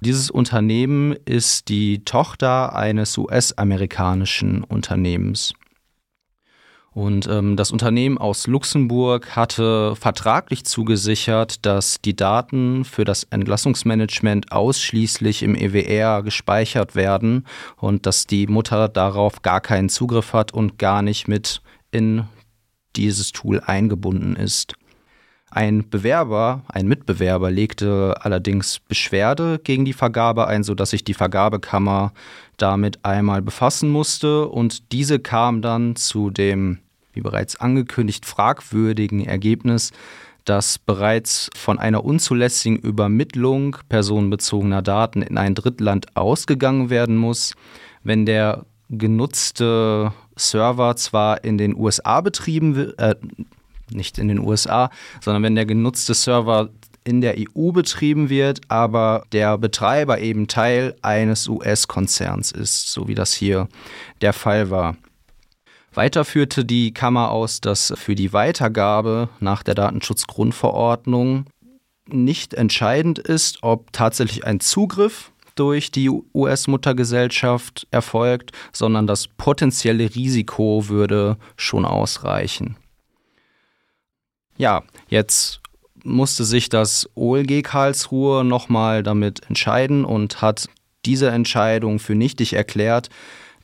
Dieses 0.00 0.30
Unternehmen 0.30 1.14
ist 1.26 1.68
die 1.68 2.02
Tochter 2.06 2.74
eines 2.74 3.18
US-amerikanischen 3.18 4.64
Unternehmens. 4.64 5.52
Und 6.94 7.26
ähm, 7.26 7.56
das 7.56 7.70
Unternehmen 7.70 8.18
aus 8.18 8.46
Luxemburg 8.46 9.34
hatte 9.34 9.96
vertraglich 9.96 10.64
zugesichert, 10.64 11.64
dass 11.64 12.02
die 12.02 12.14
Daten 12.14 12.84
für 12.84 13.04
das 13.04 13.24
Entlassungsmanagement 13.24 14.52
ausschließlich 14.52 15.42
im 15.42 15.54
EWR 15.54 16.22
gespeichert 16.22 16.94
werden 16.94 17.46
und 17.78 18.04
dass 18.04 18.26
die 18.26 18.46
Mutter 18.46 18.88
darauf 18.88 19.40
gar 19.40 19.62
keinen 19.62 19.88
Zugriff 19.88 20.34
hat 20.34 20.52
und 20.52 20.78
gar 20.78 21.00
nicht 21.00 21.28
mit 21.28 21.62
in 21.92 22.24
dieses 22.94 23.32
Tool 23.32 23.60
eingebunden 23.60 24.36
ist. 24.36 24.74
Ein 25.54 25.90
Bewerber, 25.90 26.62
ein 26.68 26.88
Mitbewerber 26.88 27.50
legte 27.50 28.14
allerdings 28.20 28.78
Beschwerde 28.78 29.60
gegen 29.62 29.84
die 29.84 29.92
Vergabe 29.92 30.46
ein, 30.46 30.64
sodass 30.64 30.90
sich 30.90 31.04
die 31.04 31.12
Vergabekammer 31.12 32.14
damit 32.56 33.04
einmal 33.04 33.42
befassen 33.42 33.90
musste. 33.90 34.48
Und 34.48 34.92
diese 34.92 35.18
kam 35.18 35.60
dann 35.60 35.94
zu 35.94 36.30
dem, 36.30 36.78
wie 37.12 37.20
bereits 37.20 37.60
angekündigt, 37.60 38.24
fragwürdigen 38.24 39.26
Ergebnis, 39.26 39.90
dass 40.46 40.78
bereits 40.78 41.50
von 41.54 41.78
einer 41.78 42.02
unzulässigen 42.02 42.78
Übermittlung 42.78 43.76
personenbezogener 43.90 44.80
Daten 44.80 45.20
in 45.20 45.36
ein 45.36 45.54
Drittland 45.54 46.16
ausgegangen 46.16 46.88
werden 46.88 47.18
muss, 47.18 47.52
wenn 48.02 48.24
der 48.24 48.64
genutzte 48.88 50.14
Server 50.34 50.96
zwar 50.96 51.44
in 51.44 51.58
den 51.58 51.76
USA 51.76 52.22
betrieben 52.22 52.74
wird, 52.74 52.98
äh, 52.98 53.16
nicht 53.94 54.18
in 54.18 54.28
den 54.28 54.38
USA, 54.38 54.90
sondern 55.20 55.42
wenn 55.42 55.54
der 55.54 55.66
genutzte 55.66 56.14
Server 56.14 56.70
in 57.04 57.20
der 57.20 57.34
EU 57.36 57.72
betrieben 57.72 58.28
wird, 58.28 58.60
aber 58.68 59.24
der 59.32 59.58
Betreiber 59.58 60.20
eben 60.20 60.46
Teil 60.46 60.94
eines 61.02 61.48
US-Konzerns 61.48 62.52
ist, 62.52 62.92
so 62.92 63.08
wie 63.08 63.14
das 63.14 63.32
hier 63.32 63.68
der 64.20 64.32
Fall 64.32 64.70
war. 64.70 64.96
Weiter 65.94 66.24
führte 66.24 66.64
die 66.64 66.94
Kammer 66.94 67.30
aus, 67.30 67.60
dass 67.60 67.92
für 67.96 68.14
die 68.14 68.32
Weitergabe 68.32 69.28
nach 69.40 69.62
der 69.62 69.74
Datenschutzgrundverordnung 69.74 71.46
nicht 72.08 72.54
entscheidend 72.54 73.18
ist, 73.18 73.58
ob 73.62 73.92
tatsächlich 73.92 74.46
ein 74.46 74.60
Zugriff 74.60 75.32
durch 75.54 75.90
die 75.90 76.08
US-Muttergesellschaft 76.34 77.86
erfolgt, 77.90 78.52
sondern 78.72 79.06
das 79.06 79.28
potenzielle 79.28 80.14
Risiko 80.14 80.88
würde 80.88 81.36
schon 81.56 81.84
ausreichen. 81.84 82.76
Ja, 84.56 84.82
jetzt 85.08 85.60
musste 86.04 86.44
sich 86.44 86.68
das 86.68 87.08
OLG 87.14 87.62
Karlsruhe 87.62 88.44
nochmal 88.44 89.02
damit 89.02 89.48
entscheiden 89.48 90.04
und 90.04 90.42
hat 90.42 90.68
diese 91.04 91.30
Entscheidung 91.30 91.98
für 91.98 92.14
nichtig 92.14 92.52
erklärt, 92.52 93.08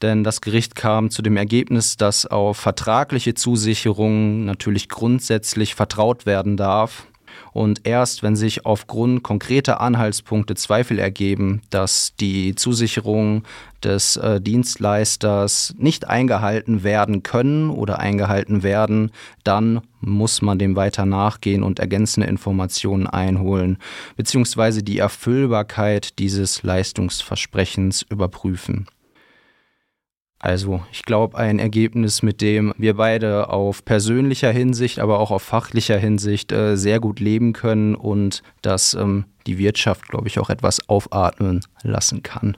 denn 0.02 0.22
das 0.24 0.40
Gericht 0.40 0.74
kam 0.76 1.10
zu 1.10 1.22
dem 1.22 1.36
Ergebnis, 1.36 1.96
dass 1.96 2.26
auf 2.26 2.56
vertragliche 2.56 3.34
Zusicherungen 3.34 4.44
natürlich 4.44 4.88
grundsätzlich 4.88 5.74
vertraut 5.74 6.26
werden 6.26 6.56
darf 6.56 7.06
und 7.52 7.86
erst 7.86 8.22
wenn 8.22 8.36
sich 8.36 8.66
aufgrund 8.66 9.22
konkreter 9.22 9.80
Anhaltspunkte 9.80 10.54
Zweifel 10.54 10.98
ergeben, 10.98 11.62
dass 11.70 12.14
die 12.18 12.54
Zusicherungen 12.54 13.44
des 13.82 14.16
äh, 14.16 14.40
Dienstleisters 14.40 15.74
nicht 15.78 16.08
eingehalten 16.08 16.82
werden 16.82 17.22
können 17.22 17.70
oder 17.70 17.98
eingehalten 17.98 18.62
werden, 18.62 19.12
dann 19.44 19.80
muss 20.00 20.42
man 20.42 20.58
dem 20.58 20.76
weiter 20.76 21.06
nachgehen 21.06 21.62
und 21.62 21.78
ergänzende 21.78 22.28
Informationen 22.28 23.06
einholen, 23.06 23.78
beziehungsweise 24.16 24.82
die 24.82 24.98
Erfüllbarkeit 24.98 26.18
dieses 26.18 26.62
Leistungsversprechens 26.62 28.02
überprüfen. 28.02 28.86
Also 30.40 30.82
ich 30.92 31.02
glaube, 31.02 31.36
ein 31.36 31.58
Ergebnis, 31.58 32.22
mit 32.22 32.40
dem 32.40 32.72
wir 32.78 32.94
beide 32.94 33.50
auf 33.50 33.84
persönlicher 33.84 34.52
Hinsicht, 34.52 35.00
aber 35.00 35.18
auch 35.18 35.32
auf 35.32 35.42
fachlicher 35.42 35.98
Hinsicht 35.98 36.52
äh, 36.52 36.76
sehr 36.76 37.00
gut 37.00 37.18
leben 37.18 37.52
können 37.52 37.96
und 37.96 38.42
das 38.62 38.94
ähm, 38.94 39.24
die 39.46 39.58
Wirtschaft, 39.58 40.08
glaube 40.08 40.28
ich, 40.28 40.38
auch 40.38 40.50
etwas 40.50 40.88
aufatmen 40.88 41.60
lassen 41.82 42.22
kann. 42.22 42.54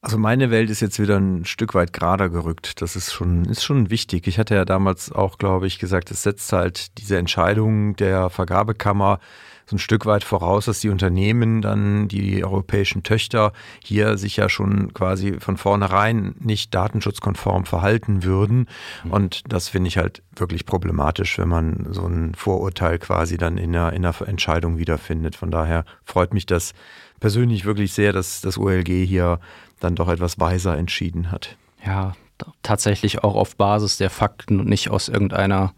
Also 0.00 0.18
meine 0.18 0.50
Welt 0.50 0.68
ist 0.68 0.80
jetzt 0.80 0.98
wieder 0.98 1.16
ein 1.16 1.44
Stück 1.44 1.74
weit 1.74 1.92
gerader 1.92 2.28
gerückt. 2.28 2.82
Das 2.82 2.96
ist 2.96 3.12
schon, 3.12 3.44
ist 3.44 3.62
schon 3.62 3.88
wichtig. 3.88 4.26
Ich 4.26 4.40
hatte 4.40 4.56
ja 4.56 4.64
damals 4.64 5.12
auch, 5.12 5.38
glaube 5.38 5.68
ich, 5.68 5.78
gesagt, 5.78 6.10
es 6.10 6.24
setzt 6.24 6.52
halt 6.52 6.98
diese 6.98 7.18
Entscheidung 7.18 7.94
der 7.94 8.28
Vergabekammer 8.28 9.20
so 9.66 9.76
ein 9.76 9.78
Stück 9.78 10.06
weit 10.06 10.24
voraus, 10.24 10.66
dass 10.66 10.80
die 10.80 10.88
Unternehmen 10.88 11.62
dann, 11.62 12.08
die 12.08 12.44
europäischen 12.44 13.02
Töchter, 13.02 13.52
hier 13.82 14.18
sich 14.18 14.36
ja 14.36 14.48
schon 14.48 14.92
quasi 14.94 15.38
von 15.40 15.56
vornherein 15.56 16.34
nicht 16.40 16.74
datenschutzkonform 16.74 17.64
verhalten 17.64 18.24
würden. 18.24 18.68
Mhm. 19.04 19.10
Und 19.10 19.52
das 19.52 19.68
finde 19.68 19.88
ich 19.88 19.98
halt 19.98 20.22
wirklich 20.36 20.66
problematisch, 20.66 21.38
wenn 21.38 21.48
man 21.48 21.86
so 21.90 22.06
ein 22.06 22.34
Vorurteil 22.34 22.98
quasi 22.98 23.36
dann 23.36 23.58
in 23.58 23.72
der, 23.72 23.92
in 23.92 24.02
der 24.02 24.14
Entscheidung 24.26 24.78
wiederfindet. 24.78 25.36
Von 25.36 25.50
daher 25.50 25.84
freut 26.04 26.34
mich 26.34 26.46
das 26.46 26.72
persönlich 27.20 27.64
wirklich 27.64 27.92
sehr, 27.92 28.12
dass 28.12 28.40
das 28.40 28.58
OLG 28.58 28.88
hier 29.06 29.38
dann 29.80 29.94
doch 29.94 30.08
etwas 30.08 30.38
weiser 30.40 30.76
entschieden 30.76 31.30
hat. 31.30 31.56
Ja, 31.84 32.14
tatsächlich 32.62 33.24
auch 33.24 33.34
auf 33.34 33.56
Basis 33.56 33.96
der 33.96 34.10
Fakten 34.10 34.60
und 34.60 34.68
nicht 34.68 34.90
aus 34.90 35.08
irgendeiner 35.08 35.74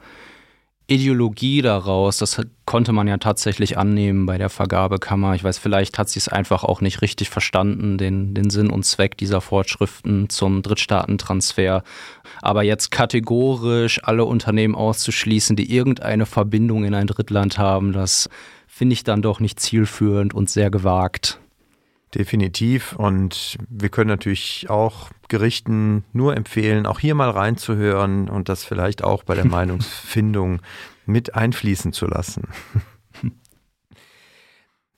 Ideologie 0.87 1.63
daraus, 1.63 2.19
das 2.19 2.43
konnte 2.67 2.93
man 2.93 3.09
ja 3.09 3.17
tatsächlich 3.17 3.79
annehmen 3.79 4.27
bei 4.27 4.37
der 4.37 4.51
Vergabekammer. 4.51 5.35
Ich 5.35 5.43
weiß, 5.43 5.57
vielleicht 5.57 5.97
hat 5.97 6.11
sie 6.11 6.19
es 6.19 6.29
einfach 6.29 6.63
auch 6.63 6.83
nicht 6.83 7.01
richtig 7.01 7.31
verstanden, 7.31 7.97
den, 7.97 8.35
den 8.35 8.51
Sinn 8.51 8.69
und 8.69 8.85
Zweck 8.85 9.17
dieser 9.17 9.41
Fortschriften 9.41 10.29
zum 10.29 10.61
Drittstaatentransfer. 10.61 11.83
Aber 12.43 12.63
jetzt 12.65 12.91
kategorisch 12.91 14.05
alle 14.05 14.27
Unternehmen 14.27 14.75
auszuschließen, 14.75 15.57
die 15.57 15.75
irgendeine 15.75 16.27
Verbindung 16.27 16.85
in 16.85 16.95
ein 16.95 17.07
Drittland 17.07 17.57
haben, 17.57 17.93
das 17.93 18.29
finde 18.67 18.93
ich 18.93 19.05
dann 19.05 19.23
doch 19.23 19.41
nicht 19.41 19.61
zielführend 19.61 20.35
und 20.35 20.51
sehr 20.51 20.71
gewagt. 20.71 21.41
Definitiv. 22.15 22.93
Und 22.93 23.59
wir 23.69 23.89
können 23.89 24.09
natürlich 24.09 24.71
auch 24.71 25.11
Gerichten 25.29 26.05
nur 26.13 26.37
empfehlen, 26.37 26.87
auch 26.87 27.01
hier 27.01 27.15
mal 27.15 27.31
reinzuhören 27.31 28.29
und 28.29 28.49
das 28.49 28.65
vielleicht 28.65 29.03
auch 29.03 29.25
bei 29.25 29.35
der 29.35 29.47
Meinungsfindung 29.49 30.61
mit 31.07 31.35
einfließen 31.35 31.93
zu 31.93 32.07
lassen. 32.07 32.49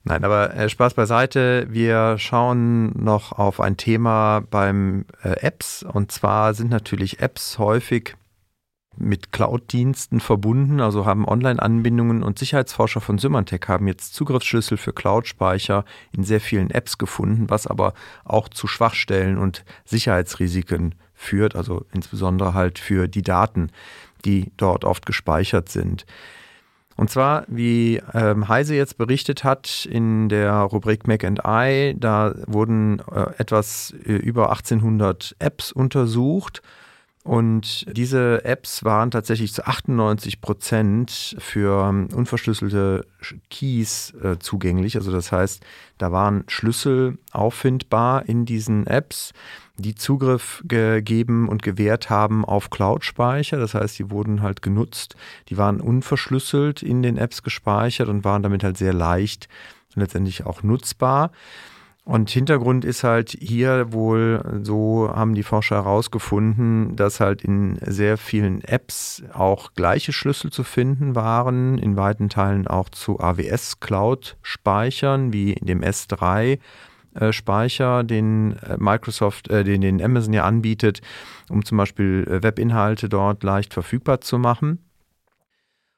Nein, 0.03 0.23
aber 0.23 0.55
äh, 0.55 0.69
Spaß 0.69 0.93
beiseite. 0.93 1.67
Wir 1.69 2.17
schauen 2.17 2.93
noch 3.03 3.33
auf 3.33 3.59
ein 3.59 3.75
Thema 3.77 4.41
beim 4.49 5.05
äh, 5.23 5.41
Apps. 5.41 5.83
Und 5.83 6.11
zwar 6.11 6.53
sind 6.53 6.69
natürlich 6.69 7.19
Apps 7.19 7.57
häufig 7.57 8.15
mit 8.97 9.31
Cloud-Diensten 9.31 10.19
verbunden, 10.19 10.81
also 10.81 11.05
haben 11.05 11.27
Online-Anbindungen 11.27 12.23
und 12.23 12.39
Sicherheitsforscher 12.39 13.01
von 13.01 13.17
Symantec 13.17 13.67
haben 13.67 13.87
jetzt 13.87 14.13
Zugriffsschlüssel 14.13 14.77
für 14.77 14.93
Cloud-Speicher 14.93 15.85
in 16.11 16.23
sehr 16.23 16.41
vielen 16.41 16.71
Apps 16.71 16.97
gefunden, 16.97 17.49
was 17.49 17.67
aber 17.67 17.93
auch 18.25 18.49
zu 18.49 18.67
Schwachstellen 18.67 19.37
und 19.37 19.63
Sicherheitsrisiken 19.85 20.95
führt, 21.13 21.55
also 21.55 21.85
insbesondere 21.93 22.53
halt 22.53 22.79
für 22.79 23.07
die 23.07 23.23
Daten, 23.23 23.71
die 24.25 24.51
dort 24.57 24.85
oft 24.85 25.05
gespeichert 25.05 25.69
sind. 25.69 26.05
Und 26.95 27.11
zwar, 27.11 27.45
wie 27.47 28.01
ähm, 28.13 28.47
Heise 28.47 28.75
jetzt 28.75 28.97
berichtet 28.97 29.43
hat 29.43 29.87
in 29.89 30.29
der 30.29 30.51
Rubrik 30.53 31.07
Mac 31.07 31.23
and 31.23 31.41
I, 31.45 31.95
da 31.95 32.33
wurden 32.47 32.99
äh, 33.11 33.33
etwas 33.37 33.93
äh, 34.03 34.13
über 34.13 34.49
1800 34.49 35.35
Apps 35.37 35.71
untersucht 35.71 36.63
Und 37.27 37.85
diese 37.91 38.45
Apps 38.45 38.85
waren 38.85 39.11
tatsächlich 39.11 39.51
zu 39.51 39.67
98 39.67 40.39
Prozent 40.39 41.35
für 41.39 41.89
unverschlüsselte 42.13 43.05
Keys 43.49 44.13
äh, 44.23 44.39
zugänglich. 44.39 44.95
Also 44.95 45.11
das 45.11 45.33
heißt, 45.33 45.61
da 45.97 46.13
waren 46.13 46.45
Schlüssel 46.47 47.17
auffindbar 47.33 48.29
in 48.29 48.45
diesen 48.45 48.87
Apps, 48.87 49.33
die 49.75 49.93
Zugriff 49.93 50.63
gegeben 50.69 51.49
und 51.49 51.63
gewährt 51.63 52.09
haben 52.09 52.45
auf 52.45 52.69
Cloud-Speicher. 52.69 53.57
Das 53.57 53.73
heißt, 53.73 53.99
die 53.99 54.09
wurden 54.09 54.41
halt 54.41 54.61
genutzt. 54.61 55.17
Die 55.49 55.57
waren 55.57 55.81
unverschlüsselt 55.81 56.81
in 56.81 57.01
den 57.03 57.17
Apps 57.17 57.43
gespeichert 57.43 58.07
und 58.07 58.23
waren 58.23 58.41
damit 58.41 58.63
halt 58.63 58.77
sehr 58.77 58.93
leicht 58.93 59.49
und 59.97 60.01
letztendlich 60.01 60.45
auch 60.45 60.63
nutzbar. 60.63 61.31
Und 62.07 62.29
Hintergrund 62.29 62.85
ist 62.85 63.03
halt 63.03 63.31
hier 63.37 63.91
wohl, 63.91 64.61
so 64.63 65.11
haben 65.13 65.35
die 65.35 65.43
Forscher 65.43 65.75
herausgefunden, 65.75 66.95
dass 66.95 67.19
halt 67.19 67.41
in 67.41 67.77
sehr 67.81 68.17
vielen 68.17 68.63
Apps 68.63 69.23
auch 69.33 69.73
gleiche 69.73 70.13
Schlüssel 70.13 70.49
zu 70.49 70.63
finden 70.63 71.15
waren, 71.15 71.77
in 71.77 71.97
weiten 71.97 72.29
Teilen 72.29 72.65
auch 72.65 72.87
zu 72.87 73.19
AWS 73.19 73.81
Cloud 73.81 74.37
Speichern, 74.41 75.33
wie 75.33 75.55
dem 75.55 75.81
S3 75.81 76.59
äh, 77.15 77.33
Speicher, 77.33 78.05
den 78.05 78.55
äh, 78.59 78.77
Microsoft, 78.79 79.49
äh, 79.49 79.65
den, 79.65 79.81
den 79.81 80.01
Amazon 80.01 80.31
ja 80.31 80.45
anbietet, 80.45 81.01
um 81.49 81.65
zum 81.65 81.77
Beispiel 81.77 82.25
Webinhalte 82.41 83.09
dort 83.09 83.43
leicht 83.43 83.73
verfügbar 83.73 84.21
zu 84.21 84.39
machen. 84.39 84.79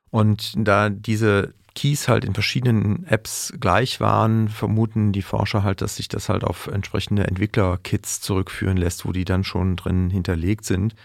Und 0.09 0.55
da 0.57 0.89
diese 0.89 1.53
Keys 1.75 2.07
halt 2.07 2.25
in 2.25 2.33
verschiedenen 2.33 3.05
Apps 3.05 3.53
gleich 3.59 3.99
waren, 3.99 4.49
vermuten 4.49 5.11
die 5.11 5.21
Forscher 5.21 5.63
halt, 5.63 5.81
dass 5.81 5.95
sich 5.95 6.07
das 6.07 6.29
halt 6.29 6.43
auf 6.43 6.67
entsprechende 6.67 7.27
Entwickler-Kits 7.27 8.21
zurückführen 8.21 8.77
lässt, 8.77 9.05
wo 9.05 9.11
die 9.11 9.25
dann 9.25 9.43
schon 9.43 9.75
drin 9.75 10.09
hinterlegt 10.09 10.65
sind. 10.65 10.95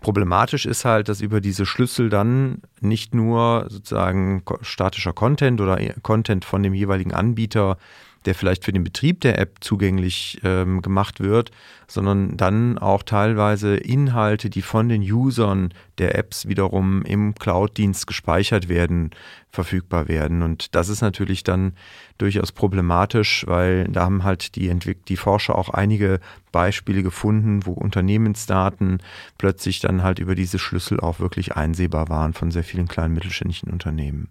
Problematisch 0.00 0.66
ist 0.66 0.84
halt, 0.84 1.08
dass 1.08 1.20
über 1.20 1.40
diese 1.40 1.64
Schlüssel 1.64 2.10
dann 2.10 2.62
nicht 2.80 3.14
nur 3.14 3.66
sozusagen 3.68 4.42
statischer 4.60 5.12
Content 5.12 5.60
oder 5.60 5.78
Content 6.02 6.44
von 6.44 6.62
dem 6.62 6.74
jeweiligen 6.74 7.14
Anbieter 7.14 7.78
der 8.24 8.34
vielleicht 8.34 8.64
für 8.64 8.72
den 8.72 8.84
Betrieb 8.84 9.20
der 9.20 9.38
App 9.38 9.56
zugänglich 9.60 10.40
ähm, 10.44 10.82
gemacht 10.82 11.20
wird, 11.20 11.50
sondern 11.86 12.36
dann 12.36 12.78
auch 12.78 13.02
teilweise 13.02 13.76
Inhalte, 13.76 14.50
die 14.50 14.62
von 14.62 14.88
den 14.88 15.02
Usern 15.02 15.74
der 15.98 16.16
Apps 16.16 16.48
wiederum 16.48 17.02
im 17.02 17.34
Cloud-Dienst 17.34 18.06
gespeichert 18.06 18.68
werden, 18.68 19.10
verfügbar 19.50 20.08
werden. 20.08 20.42
Und 20.42 20.74
das 20.74 20.88
ist 20.88 21.02
natürlich 21.02 21.44
dann 21.44 21.74
durchaus 22.18 22.52
problematisch, 22.52 23.44
weil 23.46 23.84
da 23.84 24.02
haben 24.02 24.24
halt 24.24 24.56
die, 24.56 24.68
Entwick 24.68 25.04
die 25.06 25.16
Forscher 25.16 25.56
auch 25.56 25.68
einige 25.68 26.20
Beispiele 26.50 27.02
gefunden, 27.02 27.66
wo 27.66 27.72
Unternehmensdaten 27.72 28.98
plötzlich 29.36 29.80
dann 29.80 30.02
halt 30.02 30.18
über 30.18 30.34
diese 30.34 30.58
Schlüssel 30.58 31.00
auch 31.00 31.20
wirklich 31.20 31.56
einsehbar 31.56 32.08
waren 32.08 32.32
von 32.32 32.50
sehr 32.50 32.64
vielen 32.64 32.88
kleinen 32.88 33.14
mittelständischen 33.14 33.70
Unternehmen. 33.70 34.28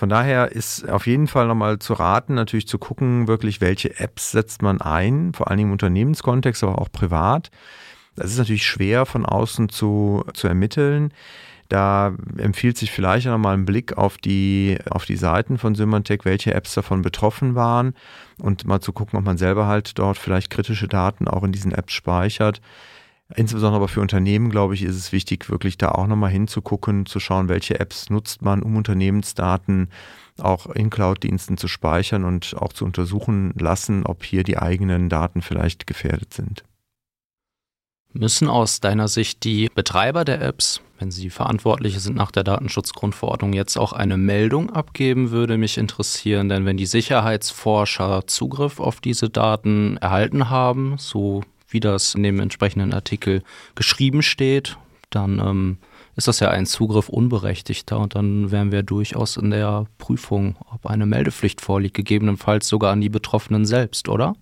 Von 0.00 0.08
daher 0.08 0.52
ist 0.52 0.88
auf 0.88 1.06
jeden 1.06 1.26
Fall 1.26 1.46
nochmal 1.46 1.78
zu 1.78 1.92
raten, 1.92 2.32
natürlich 2.32 2.66
zu 2.66 2.78
gucken, 2.78 3.28
wirklich, 3.28 3.60
welche 3.60 4.00
Apps 4.00 4.30
setzt 4.30 4.62
man 4.62 4.80
ein, 4.80 5.34
vor 5.34 5.48
allen 5.48 5.58
Dingen 5.58 5.68
im 5.68 5.72
Unternehmenskontext, 5.72 6.64
aber 6.64 6.78
auch 6.78 6.90
privat. 6.90 7.50
Das 8.16 8.30
ist 8.30 8.38
natürlich 8.38 8.64
schwer 8.64 9.04
von 9.04 9.26
außen 9.26 9.68
zu, 9.68 10.24
zu 10.32 10.48
ermitteln. 10.48 11.12
Da 11.68 12.14
empfiehlt 12.38 12.78
sich 12.78 12.90
vielleicht 12.90 13.26
nochmal 13.26 13.52
ein 13.52 13.66
Blick 13.66 13.98
auf 13.98 14.16
die, 14.16 14.78
auf 14.88 15.04
die 15.04 15.16
Seiten 15.16 15.58
von 15.58 15.74
Symantec, 15.74 16.24
welche 16.24 16.54
Apps 16.54 16.72
davon 16.72 17.02
betroffen 17.02 17.54
waren 17.54 17.92
und 18.38 18.64
mal 18.64 18.80
zu 18.80 18.94
gucken, 18.94 19.18
ob 19.18 19.26
man 19.26 19.36
selber 19.36 19.66
halt 19.66 19.98
dort 19.98 20.16
vielleicht 20.16 20.48
kritische 20.48 20.88
Daten 20.88 21.28
auch 21.28 21.44
in 21.44 21.52
diesen 21.52 21.72
Apps 21.72 21.92
speichert. 21.92 22.62
Insbesondere 23.36 23.76
aber 23.76 23.88
für 23.88 24.00
Unternehmen, 24.00 24.50
glaube 24.50 24.74
ich, 24.74 24.82
ist 24.82 24.96
es 24.96 25.12
wichtig, 25.12 25.48
wirklich 25.50 25.78
da 25.78 25.90
auch 25.90 26.06
nochmal 26.06 26.30
hinzugucken, 26.30 27.06
zu 27.06 27.20
schauen, 27.20 27.48
welche 27.48 27.78
Apps 27.78 28.10
nutzt 28.10 28.42
man, 28.42 28.62
um 28.62 28.76
Unternehmensdaten 28.76 29.88
auch 30.38 30.66
in 30.66 30.90
Cloud-Diensten 30.90 31.56
zu 31.56 31.68
speichern 31.68 32.24
und 32.24 32.56
auch 32.58 32.72
zu 32.72 32.84
untersuchen 32.84 33.52
lassen, 33.58 34.04
ob 34.04 34.24
hier 34.24 34.42
die 34.42 34.58
eigenen 34.58 35.08
Daten 35.08 35.42
vielleicht 35.42 35.86
gefährdet 35.86 36.34
sind. 36.34 36.64
Müssen 38.12 38.48
aus 38.48 38.80
deiner 38.80 39.06
Sicht 39.06 39.44
die 39.44 39.68
Betreiber 39.72 40.24
der 40.24 40.40
Apps, 40.40 40.80
wenn 40.98 41.12
sie 41.12 41.30
Verantwortliche 41.30 42.00
sind 42.00 42.16
nach 42.16 42.32
der 42.32 42.42
Datenschutzgrundverordnung, 42.42 43.52
jetzt 43.52 43.76
auch 43.78 43.92
eine 43.92 44.16
Meldung 44.16 44.70
abgeben, 44.70 45.30
würde 45.30 45.56
mich 45.56 45.78
interessieren. 45.78 46.48
Denn 46.48 46.64
wenn 46.64 46.76
die 46.76 46.86
Sicherheitsforscher 46.86 48.26
Zugriff 48.26 48.80
auf 48.80 49.00
diese 49.00 49.30
Daten 49.30 49.96
erhalten 49.98 50.50
haben, 50.50 50.96
so 50.98 51.42
wie 51.70 51.80
das 51.80 52.14
in 52.14 52.22
dem 52.22 52.40
entsprechenden 52.40 52.92
Artikel 52.92 53.42
geschrieben 53.74 54.22
steht, 54.22 54.76
dann 55.10 55.38
ähm, 55.38 55.78
ist 56.16 56.28
das 56.28 56.40
ja 56.40 56.50
ein 56.50 56.66
Zugriff 56.66 57.08
unberechtigter 57.08 57.98
und 57.98 58.14
dann 58.14 58.50
wären 58.50 58.72
wir 58.72 58.82
durchaus 58.82 59.36
in 59.36 59.50
der 59.50 59.86
Prüfung, 59.98 60.56
ob 60.72 60.86
eine 60.86 61.06
Meldepflicht 61.06 61.60
vorliegt, 61.60 61.96
gegebenenfalls 61.96 62.68
sogar 62.68 62.92
an 62.92 63.00
die 63.00 63.08
Betroffenen 63.08 63.64
selbst, 63.64 64.08
oder? 64.08 64.34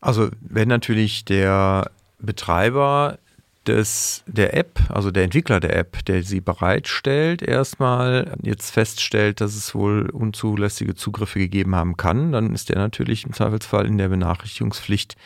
Also 0.00 0.28
wenn 0.40 0.68
natürlich 0.68 1.24
der 1.24 1.90
Betreiber 2.18 3.18
des, 3.66 4.22
der 4.26 4.54
App, 4.54 4.80
also 4.88 5.10
der 5.10 5.24
Entwickler 5.24 5.60
der 5.60 5.76
App, 5.76 6.04
der 6.04 6.22
sie 6.22 6.40
bereitstellt, 6.40 7.42
erstmal 7.42 8.36
jetzt 8.42 8.70
feststellt, 8.70 9.40
dass 9.40 9.56
es 9.56 9.74
wohl 9.74 10.10
unzulässige 10.10 10.94
Zugriffe 10.94 11.38
gegeben 11.38 11.74
haben 11.74 11.96
kann, 11.96 12.32
dann 12.32 12.54
ist 12.54 12.70
er 12.70 12.78
natürlich 12.78 13.24
im 13.24 13.32
Zweifelsfall 13.32 13.86
in 13.86 13.98
der 13.98 14.08
Benachrichtigungspflicht 14.08 15.16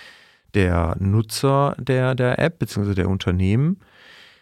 der 0.55 0.97
Nutzer 0.99 1.77
der, 1.79 2.15
der 2.15 2.39
App 2.39 2.59
bzw. 2.59 2.95
der 2.95 3.09
Unternehmen, 3.09 3.81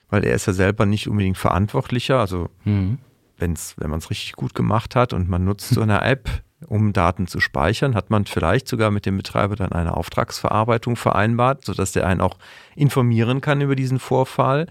weil 0.08 0.24
er 0.24 0.34
ist 0.34 0.46
ja 0.46 0.52
selber 0.52 0.86
nicht 0.86 1.08
unbedingt 1.08 1.38
verantwortlicher. 1.38 2.18
Also 2.18 2.48
mhm. 2.64 2.98
wenn's, 3.36 3.74
wenn 3.78 3.90
man 3.90 3.98
es 3.98 4.10
richtig 4.10 4.32
gut 4.32 4.54
gemacht 4.54 4.96
hat 4.96 5.12
und 5.12 5.28
man 5.28 5.44
nutzt 5.44 5.68
so 5.70 5.80
eine 5.80 6.00
App, 6.02 6.28
um 6.66 6.92
Daten 6.92 7.26
zu 7.26 7.40
speichern, 7.40 7.94
hat 7.94 8.10
man 8.10 8.26
vielleicht 8.26 8.66
sogar 8.66 8.90
mit 8.90 9.06
dem 9.06 9.16
Betreiber 9.16 9.54
dann 9.54 9.72
eine 9.72 9.96
Auftragsverarbeitung 9.96 10.96
vereinbart, 10.96 11.64
sodass 11.64 11.92
der 11.92 12.06
einen 12.06 12.20
auch 12.20 12.36
informieren 12.74 13.40
kann 13.40 13.60
über 13.60 13.76
diesen 13.76 14.00
Vorfall. 14.00 14.66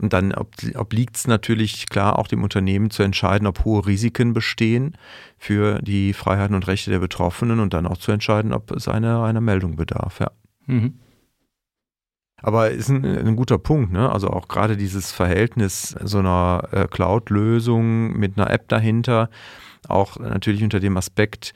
Und 0.00 0.12
dann 0.12 0.32
obliegt 0.76 1.16
es 1.16 1.26
natürlich 1.26 1.88
klar 1.88 2.18
auch 2.18 2.28
dem 2.28 2.44
Unternehmen 2.44 2.90
zu 2.90 3.02
entscheiden, 3.02 3.48
ob 3.48 3.64
hohe 3.64 3.84
Risiken 3.84 4.32
bestehen 4.32 4.96
für 5.38 5.80
die 5.82 6.12
Freiheiten 6.12 6.54
und 6.54 6.68
Rechte 6.68 6.90
der 6.90 7.00
Betroffenen 7.00 7.58
und 7.58 7.74
dann 7.74 7.86
auch 7.86 7.98
zu 7.98 8.12
entscheiden, 8.12 8.52
ob 8.52 8.70
es 8.70 8.86
einer 8.86 9.24
eine 9.24 9.40
Meldung 9.40 9.74
bedarf. 9.74 10.20
Ja. 10.20 10.30
Mhm. 10.68 10.94
Aber 12.40 12.70
ist 12.70 12.88
ein, 12.88 13.04
ein, 13.04 13.34
guter 13.34 13.58
Punkt, 13.58 13.92
ne? 13.92 14.12
Also 14.12 14.28
auch 14.28 14.46
gerade 14.46 14.76
dieses 14.76 15.10
Verhältnis 15.10 15.96
so 16.04 16.18
einer 16.18 16.68
äh, 16.70 16.86
Cloud-Lösung 16.86 18.16
mit 18.16 18.38
einer 18.38 18.50
App 18.50 18.68
dahinter, 18.68 19.28
auch 19.88 20.18
natürlich 20.18 20.62
unter 20.62 20.78
dem 20.78 20.96
Aspekt 20.96 21.52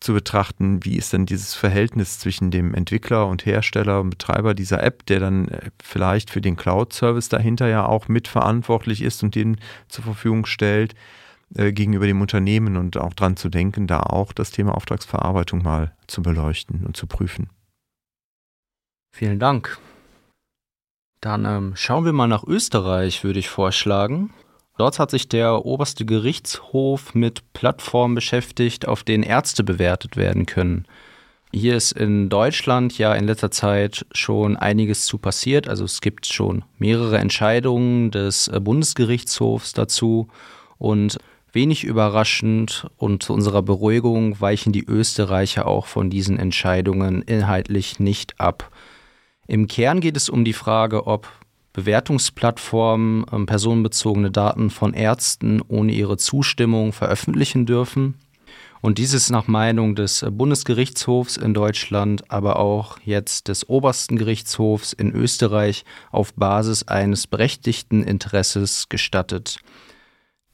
zu 0.00 0.12
betrachten, 0.12 0.84
wie 0.84 0.96
ist 0.96 1.12
denn 1.12 1.26
dieses 1.26 1.54
Verhältnis 1.54 2.18
zwischen 2.20 2.50
dem 2.50 2.74
Entwickler 2.74 3.26
und 3.26 3.46
Hersteller 3.46 4.00
und 4.00 4.10
Betreiber 4.10 4.54
dieser 4.54 4.82
App, 4.82 5.04
der 5.06 5.20
dann 5.20 5.48
äh, 5.48 5.70
vielleicht 5.82 6.30
für 6.30 6.40
den 6.40 6.56
Cloud-Service 6.56 7.30
dahinter 7.30 7.68
ja 7.68 7.86
auch 7.86 8.08
mitverantwortlich 8.08 9.02
ist 9.02 9.22
und 9.22 9.34
den 9.34 9.56
zur 9.88 10.04
Verfügung 10.04 10.46
stellt, 10.46 10.94
äh, 11.54 11.72
gegenüber 11.72 12.06
dem 12.06 12.20
Unternehmen 12.20 12.76
und 12.76 12.98
auch 12.98 13.14
dran 13.14 13.36
zu 13.36 13.48
denken, 13.48 13.86
da 13.86 14.00
auch 14.00 14.32
das 14.32 14.50
Thema 14.50 14.76
Auftragsverarbeitung 14.76 15.62
mal 15.62 15.94
zu 16.06 16.22
beleuchten 16.22 16.84
und 16.84 16.96
zu 16.96 17.06
prüfen. 17.06 17.48
Vielen 19.10 19.38
Dank. 19.38 19.78
Dann 21.20 21.44
ähm, 21.44 21.72
schauen 21.74 22.04
wir 22.04 22.12
mal 22.12 22.28
nach 22.28 22.44
Österreich, 22.44 23.24
würde 23.24 23.40
ich 23.40 23.48
vorschlagen. 23.48 24.32
Dort 24.76 25.00
hat 25.00 25.10
sich 25.10 25.28
der 25.28 25.64
oberste 25.64 26.04
Gerichtshof 26.04 27.14
mit 27.14 27.52
Plattformen 27.52 28.14
beschäftigt, 28.14 28.86
auf 28.86 29.02
denen 29.02 29.24
Ärzte 29.24 29.64
bewertet 29.64 30.16
werden 30.16 30.46
können. 30.46 30.86
Hier 31.52 31.76
ist 31.76 31.92
in 31.92 32.28
Deutschland 32.28 32.96
ja 32.98 33.14
in 33.14 33.24
letzter 33.24 33.50
Zeit 33.50 34.06
schon 34.12 34.56
einiges 34.56 35.06
zu 35.06 35.18
passiert. 35.18 35.68
Also 35.68 35.84
es 35.84 36.00
gibt 36.00 36.26
schon 36.26 36.64
mehrere 36.78 37.18
Entscheidungen 37.18 38.10
des 38.10 38.48
äh, 38.48 38.60
Bundesgerichtshofs 38.60 39.72
dazu. 39.72 40.28
Und 40.76 41.18
wenig 41.52 41.82
überraschend 41.82 42.86
und 42.98 43.24
zu 43.24 43.32
unserer 43.32 43.62
Beruhigung 43.62 44.40
weichen 44.40 44.72
die 44.72 44.84
Österreicher 44.84 45.66
auch 45.66 45.86
von 45.86 46.10
diesen 46.10 46.38
Entscheidungen 46.38 47.22
inhaltlich 47.22 47.98
nicht 47.98 48.38
ab. 48.38 48.70
Im 49.48 49.66
Kern 49.66 50.00
geht 50.00 50.16
es 50.16 50.28
um 50.28 50.44
die 50.44 50.52
Frage, 50.52 51.06
ob 51.06 51.26
Bewertungsplattformen 51.72 53.24
ähm, 53.32 53.46
personenbezogene 53.46 54.30
Daten 54.30 54.68
von 54.68 54.92
Ärzten 54.92 55.62
ohne 55.66 55.92
ihre 55.92 56.18
Zustimmung 56.18 56.92
veröffentlichen 56.92 57.64
dürfen. 57.64 58.14
Und 58.82 58.98
dies 58.98 59.14
ist 59.14 59.30
nach 59.30 59.48
Meinung 59.48 59.94
des 59.94 60.24
Bundesgerichtshofs 60.30 61.38
in 61.38 61.54
Deutschland, 61.54 62.30
aber 62.30 62.58
auch 62.58 62.98
jetzt 63.04 63.48
des 63.48 63.68
obersten 63.68 64.18
Gerichtshofs 64.18 64.92
in 64.92 65.12
Österreich 65.12 65.84
auf 66.12 66.34
Basis 66.34 66.86
eines 66.86 67.26
berechtigten 67.26 68.02
Interesses 68.02 68.90
gestattet. 68.90 69.60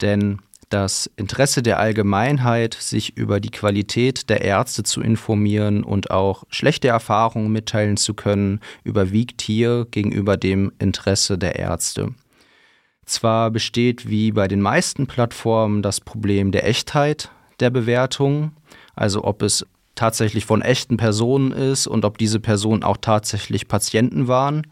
Denn 0.00 0.38
das 0.68 1.10
Interesse 1.16 1.62
der 1.62 1.78
Allgemeinheit, 1.78 2.74
sich 2.74 3.16
über 3.16 3.40
die 3.40 3.50
Qualität 3.50 4.28
der 4.30 4.42
Ärzte 4.42 4.82
zu 4.82 5.00
informieren 5.00 5.84
und 5.84 6.10
auch 6.10 6.44
schlechte 6.48 6.88
Erfahrungen 6.88 7.52
mitteilen 7.52 7.96
zu 7.96 8.14
können, 8.14 8.60
überwiegt 8.82 9.42
hier 9.42 9.86
gegenüber 9.90 10.36
dem 10.36 10.72
Interesse 10.78 11.38
der 11.38 11.56
Ärzte. 11.56 12.14
Zwar 13.06 13.50
besteht 13.50 14.08
wie 14.08 14.32
bei 14.32 14.48
den 14.48 14.60
meisten 14.60 15.06
Plattformen 15.06 15.82
das 15.82 16.00
Problem 16.00 16.52
der 16.52 16.66
Echtheit 16.66 17.30
der 17.60 17.70
Bewertung, 17.70 18.52
also 18.94 19.24
ob 19.24 19.42
es 19.42 19.66
tatsächlich 19.94 20.44
von 20.44 20.62
echten 20.62 20.96
Personen 20.96 21.52
ist 21.52 21.86
und 21.86 22.04
ob 22.04 22.18
diese 22.18 22.40
Personen 22.40 22.82
auch 22.82 22.96
tatsächlich 22.96 23.68
Patienten 23.68 24.26
waren. 24.26 24.66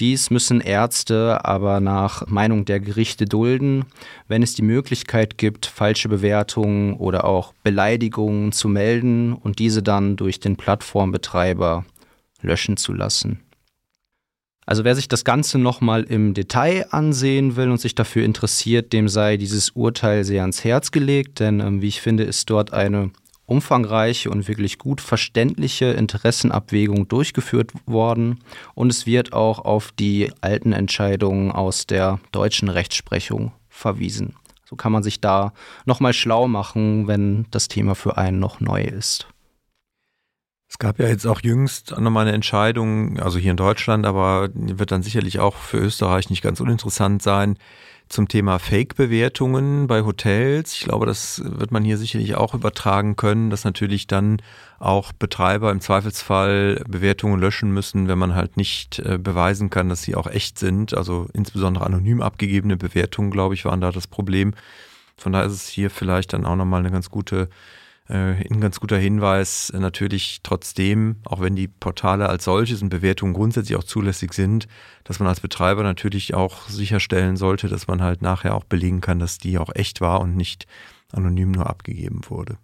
Dies 0.00 0.30
müssen 0.30 0.60
Ärzte 0.60 1.44
aber 1.44 1.78
nach 1.80 2.26
Meinung 2.26 2.64
der 2.64 2.80
Gerichte 2.80 3.26
dulden, 3.26 3.84
wenn 4.26 4.42
es 4.42 4.54
die 4.54 4.62
Möglichkeit 4.62 5.38
gibt, 5.38 5.66
falsche 5.66 6.08
Bewertungen 6.08 6.94
oder 6.94 7.24
auch 7.24 7.54
Beleidigungen 7.62 8.50
zu 8.50 8.68
melden 8.68 9.34
und 9.34 9.60
diese 9.60 9.82
dann 9.82 10.16
durch 10.16 10.40
den 10.40 10.56
Plattformbetreiber 10.56 11.84
löschen 12.40 12.76
zu 12.76 12.92
lassen. 12.92 13.40
Also 14.66 14.84
wer 14.84 14.94
sich 14.94 15.08
das 15.08 15.24
Ganze 15.24 15.58
nochmal 15.58 16.04
im 16.04 16.34
Detail 16.34 16.86
ansehen 16.90 17.56
will 17.56 17.70
und 17.70 17.80
sich 17.80 17.94
dafür 17.94 18.24
interessiert, 18.24 18.92
dem 18.92 19.08
sei 19.08 19.36
dieses 19.36 19.70
Urteil 19.70 20.24
sehr 20.24 20.40
ans 20.40 20.64
Herz 20.64 20.90
gelegt, 20.90 21.40
denn 21.40 21.60
ähm, 21.60 21.82
wie 21.82 21.88
ich 21.88 22.00
finde, 22.00 22.24
ist 22.24 22.48
dort 22.48 22.72
eine 22.72 23.10
umfangreiche 23.46 24.30
und 24.30 24.48
wirklich 24.48 24.78
gut 24.78 25.00
verständliche 25.00 25.86
Interessenabwägung 25.86 27.08
durchgeführt 27.08 27.72
worden 27.86 28.40
und 28.74 28.90
es 28.90 29.06
wird 29.06 29.32
auch 29.32 29.58
auf 29.58 29.92
die 29.92 30.32
alten 30.40 30.72
Entscheidungen 30.72 31.52
aus 31.52 31.86
der 31.86 32.20
deutschen 32.32 32.68
Rechtsprechung 32.68 33.52
verwiesen. 33.68 34.34
So 34.64 34.76
kann 34.76 34.92
man 34.92 35.02
sich 35.02 35.20
da 35.20 35.52
nochmal 35.84 36.14
schlau 36.14 36.48
machen, 36.48 37.06
wenn 37.06 37.46
das 37.50 37.68
Thema 37.68 37.94
für 37.94 38.16
einen 38.16 38.38
noch 38.38 38.60
neu 38.60 38.82
ist. 38.82 39.28
Es 40.74 40.78
gab 40.78 40.98
ja 40.98 41.06
jetzt 41.06 41.26
auch 41.26 41.40
jüngst 41.40 41.96
nochmal 41.98 42.26
eine 42.26 42.34
Entscheidung, 42.34 43.20
also 43.20 43.38
hier 43.38 43.52
in 43.52 43.56
Deutschland, 43.56 44.06
aber 44.06 44.48
wird 44.54 44.90
dann 44.90 45.04
sicherlich 45.04 45.38
auch 45.38 45.54
für 45.54 45.78
Österreich 45.78 46.30
nicht 46.30 46.42
ganz 46.42 46.58
uninteressant 46.58 47.22
sein, 47.22 47.58
zum 48.08 48.28
Thema 48.28 48.58
Fake-Bewertungen 48.58 49.86
bei 49.86 50.02
Hotels. 50.02 50.74
Ich 50.74 50.80
glaube, 50.80 51.06
das 51.06 51.42
wird 51.44 51.72
man 51.72 51.84
hier 51.84 51.96
sicherlich 51.98 52.34
auch 52.34 52.54
übertragen 52.54 53.16
können, 53.16 53.50
dass 53.50 53.64
natürlich 53.64 54.06
dann 54.06 54.40
auch 54.78 55.12
Betreiber 55.12 55.70
im 55.70 55.80
Zweifelsfall 55.80 56.84
Bewertungen 56.88 57.40
löschen 57.40 57.72
müssen, 57.72 58.06
wenn 58.08 58.18
man 58.18 58.34
halt 58.34 58.56
nicht 58.56 58.98
äh, 58.98 59.18
beweisen 59.18 59.70
kann, 59.70 59.88
dass 59.88 60.02
sie 60.02 60.14
auch 60.14 60.26
echt 60.26 60.58
sind. 60.58 60.94
Also 60.94 61.28
insbesondere 61.32 61.86
anonym 61.86 62.22
abgegebene 62.22 62.76
Bewertungen, 62.76 63.30
glaube 63.30 63.54
ich, 63.54 63.64
waren 63.64 63.80
da 63.80 63.90
das 63.90 64.06
Problem. 64.06 64.54
Von 65.16 65.32
daher 65.32 65.46
ist 65.46 65.54
es 65.54 65.68
hier 65.68 65.90
vielleicht 65.90 66.32
dann 66.32 66.44
auch 66.44 66.56
nochmal 66.56 66.80
eine 66.80 66.90
ganz 66.90 67.10
gute 67.10 67.48
ein 68.12 68.60
ganz 68.60 68.80
guter 68.80 68.98
Hinweis 68.98 69.70
äh, 69.70 69.78
natürlich 69.78 70.40
trotzdem, 70.42 71.16
auch 71.24 71.40
wenn 71.40 71.56
die 71.56 71.68
Portale 71.68 72.28
als 72.28 72.44
solches 72.44 72.82
und 72.82 72.90
Bewertungen 72.90 73.32
grundsätzlich 73.32 73.76
auch 73.78 73.84
zulässig 73.84 74.34
sind, 74.34 74.68
dass 75.04 75.20
man 75.20 75.28
als 75.28 75.40
Betreiber 75.40 75.82
natürlich 75.82 76.34
auch 76.34 76.68
sicherstellen 76.68 77.36
sollte, 77.36 77.68
dass 77.68 77.86
man 77.86 78.02
halt 78.02 78.20
nachher 78.20 78.54
auch 78.54 78.64
belegen 78.64 79.00
kann, 79.00 79.18
dass 79.18 79.38
die 79.38 79.58
auch 79.58 79.70
echt 79.74 80.02
war 80.02 80.20
und 80.20 80.36
nicht 80.36 80.66
anonym 81.12 81.52
nur 81.52 81.66
abgegeben 81.66 82.20
wurde. 82.28 82.58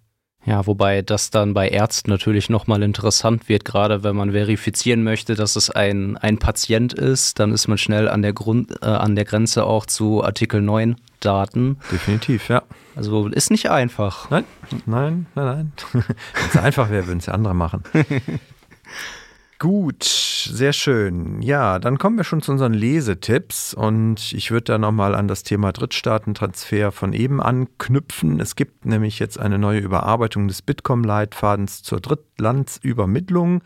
Ja, 0.46 0.66
wobei 0.66 1.02
das 1.02 1.30
dann 1.30 1.52
bei 1.52 1.68
Ärzten 1.68 2.10
natürlich 2.10 2.48
nochmal 2.48 2.82
interessant 2.82 3.48
wird, 3.48 3.64
gerade 3.64 4.02
wenn 4.02 4.16
man 4.16 4.32
verifizieren 4.32 5.02
möchte, 5.02 5.34
dass 5.34 5.54
es 5.54 5.68
ein, 5.68 6.16
ein 6.16 6.38
Patient 6.38 6.94
ist, 6.94 7.38
dann 7.38 7.52
ist 7.52 7.68
man 7.68 7.76
schnell 7.76 8.08
an 8.08 8.22
der, 8.22 8.32
Grund, 8.32 8.72
äh, 8.80 8.86
an 8.86 9.16
der 9.16 9.26
Grenze 9.26 9.64
auch 9.64 9.84
zu 9.84 10.24
Artikel 10.24 10.62
9 10.62 10.96
Daten. 11.20 11.76
Definitiv, 11.92 12.48
ja. 12.48 12.62
Also 12.96 13.28
ist 13.28 13.50
nicht 13.50 13.70
einfach. 13.70 14.30
Nein, 14.30 14.44
nein, 14.86 15.26
nein, 15.34 15.44
nein. 15.44 15.72
Wenn 15.92 16.48
es 16.48 16.56
einfach 16.56 16.90
wäre, 16.90 17.06
würden 17.06 17.18
es 17.18 17.28
andere 17.28 17.54
machen. 17.54 17.84
Gut, 19.58 20.04
sehr 20.44 20.72
schön. 20.72 21.42
Ja, 21.42 21.78
dann 21.78 21.98
kommen 21.98 22.16
wir 22.16 22.24
schon 22.24 22.42
zu 22.42 22.52
unseren 22.52 22.74
Lesetipps 22.74 23.74
und 23.74 24.32
ich 24.32 24.50
würde 24.50 24.64
da 24.64 24.78
nochmal 24.78 25.14
an 25.14 25.28
das 25.28 25.42
Thema 25.42 25.72
Drittstaatentransfer 25.72 26.92
von 26.92 27.12
eben 27.12 27.40
anknüpfen. 27.40 28.40
Es 28.40 28.56
gibt 28.56 28.84
nämlich 28.86 29.18
jetzt 29.18 29.38
eine 29.38 29.58
neue 29.58 29.80
Überarbeitung 29.80 30.48
des 30.48 30.62
Bitkom-Leitfadens 30.62 31.82
zur 31.82 32.00
Drittlandsübermittlung. 32.00 33.62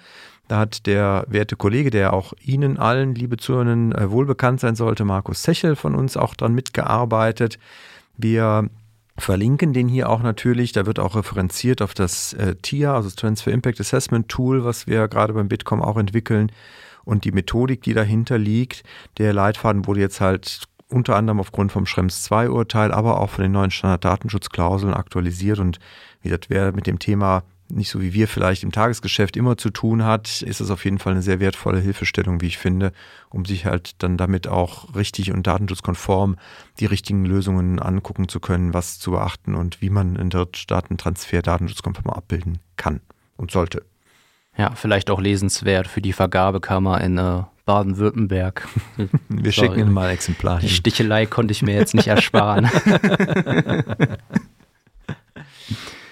Da 0.48 0.58
hat 0.58 0.87
der 0.87 1.24
werte 1.28 1.56
Kollege, 1.56 1.90
der 1.90 2.12
auch 2.12 2.34
Ihnen 2.42 2.78
allen, 2.78 3.14
liebe 3.14 3.37
Zuhörerinnen, 3.37 3.92
äh, 3.92 4.10
wohlbekannt 4.10 4.60
sein 4.60 4.76
sollte, 4.76 5.04
Markus 5.04 5.42
Sechel 5.42 5.76
von 5.76 5.94
uns 5.94 6.16
auch 6.16 6.34
dran 6.34 6.54
mitgearbeitet. 6.54 7.58
Wir 8.16 8.68
verlinken 9.16 9.72
den 9.72 9.88
hier 9.88 10.09
auch 10.09 10.22
natürlich. 10.22 10.72
Da 10.72 10.87
wird 10.87 10.98
auch 10.98 11.16
referenziert 11.16 11.83
auf 11.83 11.94
das 11.94 12.33
äh, 12.35 12.57
TIA, 12.57 12.94
also 12.94 13.09
das 13.09 13.16
Transfer 13.16 13.53
Impact 13.53 13.81
Assessment 13.81 14.29
Tool, 14.29 14.64
was 14.64 14.87
wir 14.87 15.09
gerade 15.09 15.33
beim 15.33 15.48
Bitkom 15.48 15.83
auch 15.83 15.96
entwickeln 15.96 16.50
und 17.05 17.24
die 17.24 17.33
Methodik, 17.33 17.83
die 17.83 17.94
dahinter 17.94 18.38
liegt. 18.38 18.83
Der 19.18 19.33
Leitfaden 19.33 19.87
wurde 19.87 20.00
jetzt 20.00 20.20
halt 20.20 20.64
unter 20.88 21.16
anderem 21.16 21.40
aufgrund 21.40 21.72
vom 21.72 21.87
Schrems 21.87 22.22
2 22.22 22.50
Urteil, 22.50 22.92
aber 22.92 23.20
auch 23.20 23.31
von 23.31 23.42
den 23.42 23.53
neuen 23.53 23.70
Standarddatenschutzklauseln 23.70 24.94
aktualisiert 24.94 25.59
und 25.59 25.79
wie 26.22 26.29
gesagt, 26.29 26.50
wer 26.50 26.72
mit 26.72 26.87
dem 26.87 26.98
Thema 26.98 27.42
nicht 27.68 27.90
so 27.90 28.00
wie 28.00 28.12
wir 28.12 28.29
vielleicht 28.29 28.62
im 28.62 28.72
Tagesgeschäft 28.72 29.37
immer 29.37 29.57
zu 29.57 29.70
tun 29.70 30.05
hat, 30.05 30.42
ist 30.42 30.61
es 30.61 30.70
auf 30.70 30.85
jeden 30.85 30.98
Fall 30.98 31.12
eine 31.12 31.22
sehr 31.22 31.40
wertvolle 31.40 31.81
Hilfestellung, 31.81 32.40
wie 32.40 32.46
ich 32.46 32.59
finde, 32.59 32.92
um 33.31 33.44
sich 33.44 33.66
halt 33.66 34.03
dann 34.03 34.16
damit 34.16 34.46
auch 34.46 34.94
richtig 34.94 35.33
und 35.33 35.46
datenschutzkonform 35.46 36.37
die 36.81 36.87
richtigen 36.87 37.24
Lösungen 37.24 37.79
angucken 37.79 38.29
zu 38.29 38.40
können, 38.40 38.74
was 38.74 38.98
zu 38.98 39.12
beachten 39.12 39.55
und 39.55 39.81
wie 39.81 39.90
man 39.90 40.16
einen 40.16 40.31
Drittstaatentransfer 40.31 41.42
datenschutzkonform 41.42 42.11
abbilden 42.11 42.59
kann 42.77 43.00
und 43.37 43.50
sollte. 43.50 43.83
Ja, 44.57 44.72
vielleicht 44.74 45.11
auch 45.11 45.20
lesenswert 45.20 45.88
für 45.88 46.00
die 46.00 46.12
Vergabekammer 46.12 47.00
in 47.00 47.18
äh, 47.18 47.42
Baden-Württemberg. 47.64 48.68
Wir 49.29 49.53
Sorry. 49.53 49.53
schicken 49.53 49.81
Ihnen 49.81 49.92
mal 49.92 50.09
ein 50.09 50.14
Exemplar 50.14 50.61
hin. 50.61 50.68
Die 50.68 50.74
Stichelei 50.74 51.27
konnte 51.27 51.53
ich 51.53 51.62
mir 51.62 51.74
jetzt 51.74 51.94
nicht 51.94 52.07
ersparen. 52.07 52.70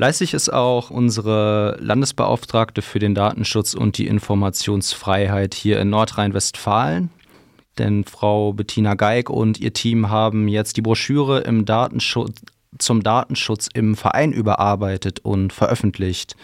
Fleißig 0.00 0.32
ist 0.32 0.50
auch 0.50 0.88
unsere 0.88 1.76
Landesbeauftragte 1.78 2.80
für 2.80 2.98
den 2.98 3.14
Datenschutz 3.14 3.74
und 3.74 3.98
die 3.98 4.06
Informationsfreiheit 4.06 5.52
hier 5.52 5.78
in 5.78 5.90
Nordrhein-Westfalen. 5.90 7.10
Denn 7.76 8.04
Frau 8.04 8.54
Bettina 8.54 8.94
Geig 8.94 9.28
und 9.28 9.60
ihr 9.60 9.74
Team 9.74 10.08
haben 10.08 10.48
jetzt 10.48 10.78
die 10.78 10.80
Broschüre 10.80 11.40
im 11.40 11.66
Datenschutz, 11.66 12.40
zum 12.78 13.02
Datenschutz 13.02 13.68
im 13.74 13.94
Verein 13.94 14.32
überarbeitet 14.32 15.20
und 15.20 15.52
veröffentlicht. 15.52 16.34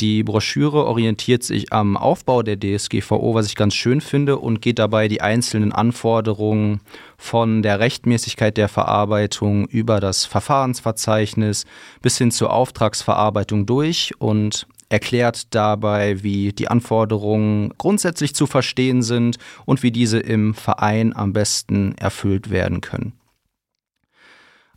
Die 0.00 0.22
Broschüre 0.22 0.86
orientiert 0.86 1.42
sich 1.42 1.74
am 1.74 1.98
Aufbau 1.98 2.42
der 2.42 2.58
DSGVO, 2.58 3.34
was 3.34 3.46
ich 3.46 3.54
ganz 3.54 3.74
schön 3.74 4.00
finde, 4.00 4.38
und 4.38 4.62
geht 4.62 4.78
dabei 4.78 5.08
die 5.08 5.20
einzelnen 5.20 5.72
Anforderungen 5.72 6.80
von 7.18 7.60
der 7.60 7.80
Rechtmäßigkeit 7.80 8.56
der 8.56 8.68
Verarbeitung 8.68 9.66
über 9.68 10.00
das 10.00 10.24
Verfahrensverzeichnis 10.24 11.66
bis 12.00 12.16
hin 12.16 12.30
zur 12.30 12.50
Auftragsverarbeitung 12.50 13.66
durch 13.66 14.12
und 14.18 14.66
erklärt 14.88 15.54
dabei, 15.54 16.22
wie 16.22 16.54
die 16.54 16.68
Anforderungen 16.68 17.74
grundsätzlich 17.76 18.34
zu 18.34 18.46
verstehen 18.46 19.02
sind 19.02 19.36
und 19.66 19.82
wie 19.82 19.92
diese 19.92 20.18
im 20.18 20.54
Verein 20.54 21.14
am 21.14 21.34
besten 21.34 21.94
erfüllt 21.98 22.48
werden 22.48 22.80
können. 22.80 23.19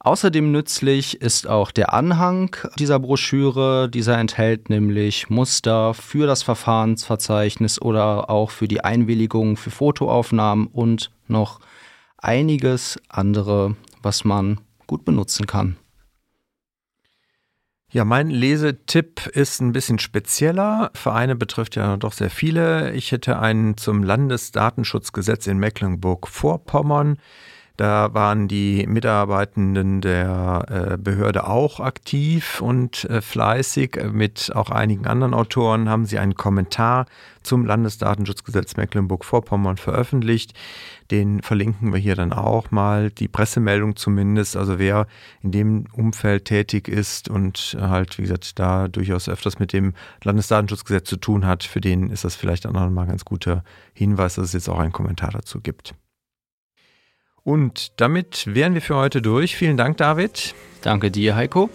Außerdem 0.05 0.51
nützlich 0.51 1.21
ist 1.21 1.47
auch 1.47 1.71
der 1.71 1.93
Anhang 1.93 2.57
dieser 2.77 2.99
Broschüre. 2.99 3.89
Dieser 3.89 4.17
enthält 4.17 4.69
nämlich 4.69 5.29
Muster 5.29 5.93
für 5.93 6.27
das 6.27 6.43
Verfahrensverzeichnis 6.43 7.81
oder 7.81 8.29
auch 8.29 8.51
für 8.51 8.67
die 8.67 8.83
Einwilligung 8.83 9.55
für 9.55 9.71
Fotoaufnahmen 9.71 10.67
und 10.67 11.09
noch 11.29 11.61
einiges 12.17 12.99
andere, 13.07 13.77
was 14.01 14.25
man 14.25 14.59
gut 14.87 15.05
benutzen 15.05 15.47
kann. 15.47 15.77
Ja, 17.89 18.03
mein 18.03 18.29
Lesetipp 18.29 19.27
ist 19.27 19.61
ein 19.61 19.71
bisschen 19.71 19.99
spezieller. 19.99 20.91
Vereine 20.95 21.37
betrifft 21.37 21.77
ja 21.77 21.95
doch 21.95 22.11
sehr 22.11 22.29
viele. 22.29 22.91
Ich 22.91 23.13
hätte 23.13 23.39
einen 23.39 23.77
zum 23.77 24.03
Landesdatenschutzgesetz 24.03 25.47
in 25.47 25.59
Mecklenburg-Vorpommern. 25.59 27.19
Da 27.75 28.13
waren 28.13 28.47
die 28.47 28.86
Mitarbeitenden 28.86 29.99
der 29.99 30.91
äh, 30.93 30.97
Behörde 30.97 31.47
auch 31.47 31.79
aktiv 31.79 32.62
und 32.62 33.05
äh, 33.05 33.19
fleißig. 33.19 33.99
Mit 34.12 34.51
auch 34.53 34.69
einigen 34.69 35.07
anderen 35.07 35.33
Autoren 35.33 35.89
haben 35.89 36.05
sie 36.05 36.19
einen 36.19 36.36
Kommentar 36.36 37.07
zum 37.41 37.65
Landesdatenschutzgesetz 37.65 38.77
Mecklenburg-Vorpommern 38.77 39.77
veröffentlicht. 39.77 40.53
Den 41.09 41.41
verlinken 41.41 41.91
wir 41.91 41.99
hier 41.99 42.15
dann 42.15 42.31
auch 42.31 42.69
mal, 42.69 43.09
die 43.09 43.27
Pressemeldung 43.27 43.95
zumindest. 43.95 44.55
Also 44.55 44.77
wer 44.77 45.07
in 45.41 45.51
dem 45.51 45.86
Umfeld 45.93 46.45
tätig 46.45 46.88
ist 46.88 47.27
und 47.27 47.75
halt, 47.81 48.19
wie 48.19 48.21
gesagt, 48.21 48.59
da 48.59 48.88
durchaus 48.88 49.27
öfters 49.27 49.57
mit 49.57 49.73
dem 49.73 49.95
Landesdatenschutzgesetz 50.23 51.09
zu 51.09 51.17
tun 51.17 51.47
hat, 51.47 51.63
für 51.63 51.81
den 51.81 52.12
ist 52.12 52.23
das 52.23 52.36
vielleicht 52.36 52.67
auch 52.67 52.71
noch 52.71 52.88
mal 52.91 53.01
ein 53.01 53.07
ganz 53.09 53.25
guter 53.25 53.63
Hinweis, 53.95 54.36
dass 54.36 54.45
es 54.45 54.53
jetzt 54.53 54.69
auch 54.69 54.79
einen 54.79 54.91
Kommentar 54.91 55.31
dazu 55.31 55.59
gibt. 55.59 55.95
Und 57.43 57.99
damit 57.99 58.45
wären 58.47 58.73
wir 58.73 58.82
für 58.82 58.95
heute 58.95 59.21
durch. 59.21 59.56
Vielen 59.56 59.77
Dank, 59.77 59.97
David. 59.97 60.56
Danke 60.82 61.12
dir, 61.12 61.36
Heiko. 61.36 61.69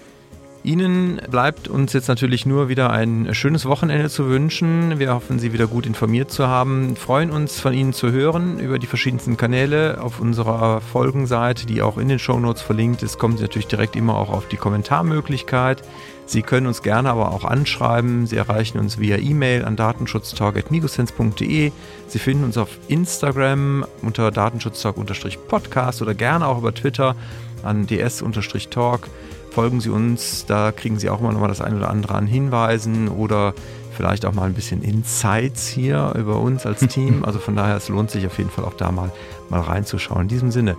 Ihnen 0.69 1.19
bleibt 1.31 1.67
uns 1.67 1.95
jetzt 1.95 2.09
natürlich 2.09 2.45
nur 2.45 2.69
wieder 2.69 2.91
ein 2.91 3.35
schönes 3.35 3.65
Wochenende 3.65 4.11
zu 4.11 4.29
wünschen. 4.29 4.99
Wir 4.99 5.15
hoffen, 5.15 5.39
Sie 5.39 5.55
wieder 5.55 5.67
gut 5.67 5.87
informiert 5.87 6.31
zu 6.31 6.47
haben. 6.47 6.95
Freuen 6.95 7.31
uns, 7.31 7.59
von 7.59 7.73
Ihnen 7.73 7.95
zu 7.95 8.13
hören 8.13 8.59
über 8.59 8.79
die 8.79 8.87
verschiedensten 8.87 9.39
Kanäle 9.39 9.99
auf 10.03 10.21
unserer 10.21 10.83
Folgenseite, 10.83 11.65
die 11.65 11.81
auch 11.81 11.97
in 11.97 12.09
den 12.09 12.19
Shownotes 12.19 12.61
verlinkt 12.61 13.03
ist. 13.03 13.19
Kommen 13.19 13.39
Sie 13.39 13.45
natürlich 13.45 13.69
direkt 13.69 13.97
immer 13.97 14.19
auch 14.19 14.29
auf 14.29 14.47
die 14.47 14.59
Kommentarmöglichkeit. 14.59 15.83
Sie 16.27 16.43
können 16.43 16.67
uns 16.67 16.83
gerne 16.83 17.09
aber 17.09 17.33
auch 17.33 17.45
anschreiben. 17.47 18.27
Sie 18.27 18.37
erreichen 18.37 18.79
uns 18.79 18.99
via 18.99 19.17
E-Mail 19.17 19.65
an 19.65 19.75
datenschutztalk.migosense.de. 19.77 21.73
Sie 22.09 22.19
finden 22.19 22.45
uns 22.45 22.59
auf 22.59 22.69
Instagram 22.89 23.87
unter 24.03 24.31
datenschutztalk-podcast 24.31 26.03
oder 26.03 26.13
gerne 26.13 26.47
auch 26.47 26.59
über 26.59 26.75
Twitter 26.75 27.17
an 27.63 27.87
ds-talk 27.87 29.09
folgen 29.51 29.81
Sie 29.81 29.91
uns, 29.91 30.47
da 30.47 30.73
kriegen 30.73 30.99
Sie 30.99 31.11
auch 31.11 31.21
mal 31.21 31.33
nochmal 31.33 31.49
das 31.49 31.61
ein 31.61 31.77
oder 31.77 31.91
andere 31.91 32.15
an 32.15 32.27
Hinweisen 32.27 33.09
oder 33.09 33.55
vielleicht 33.97 34.25
auch 34.27 34.33
mal 34.33 34.45
ein 34.45 34.55
bisschen 34.55 34.83
Insights 34.83 35.67
hier 35.67 36.13
über 36.17 36.41
uns 36.41 36.67
als 36.67 36.81
Team. 36.89 37.25
Also 37.25 37.39
von 37.39 37.57
daher, 37.57 37.77
es 37.77 37.89
lohnt 37.89 38.11
sich 38.11 38.27
auf 38.27 38.39
jeden 38.39 38.51
Fall 38.51 38.65
auch 38.65 38.75
da 38.75 38.93
mal, 38.93 39.13
mal 39.49 39.61
reinzuschauen. 39.61 40.23
In 40.23 40.29
diesem 40.29 40.51
Sinne, 40.51 40.77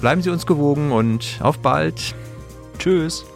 bleiben 0.00 0.22
Sie 0.22 0.30
uns 0.30 0.46
gewogen 0.46 0.92
und 0.92 1.38
auf 1.42 1.58
bald. 1.58 2.14
Tschüss. 2.78 3.26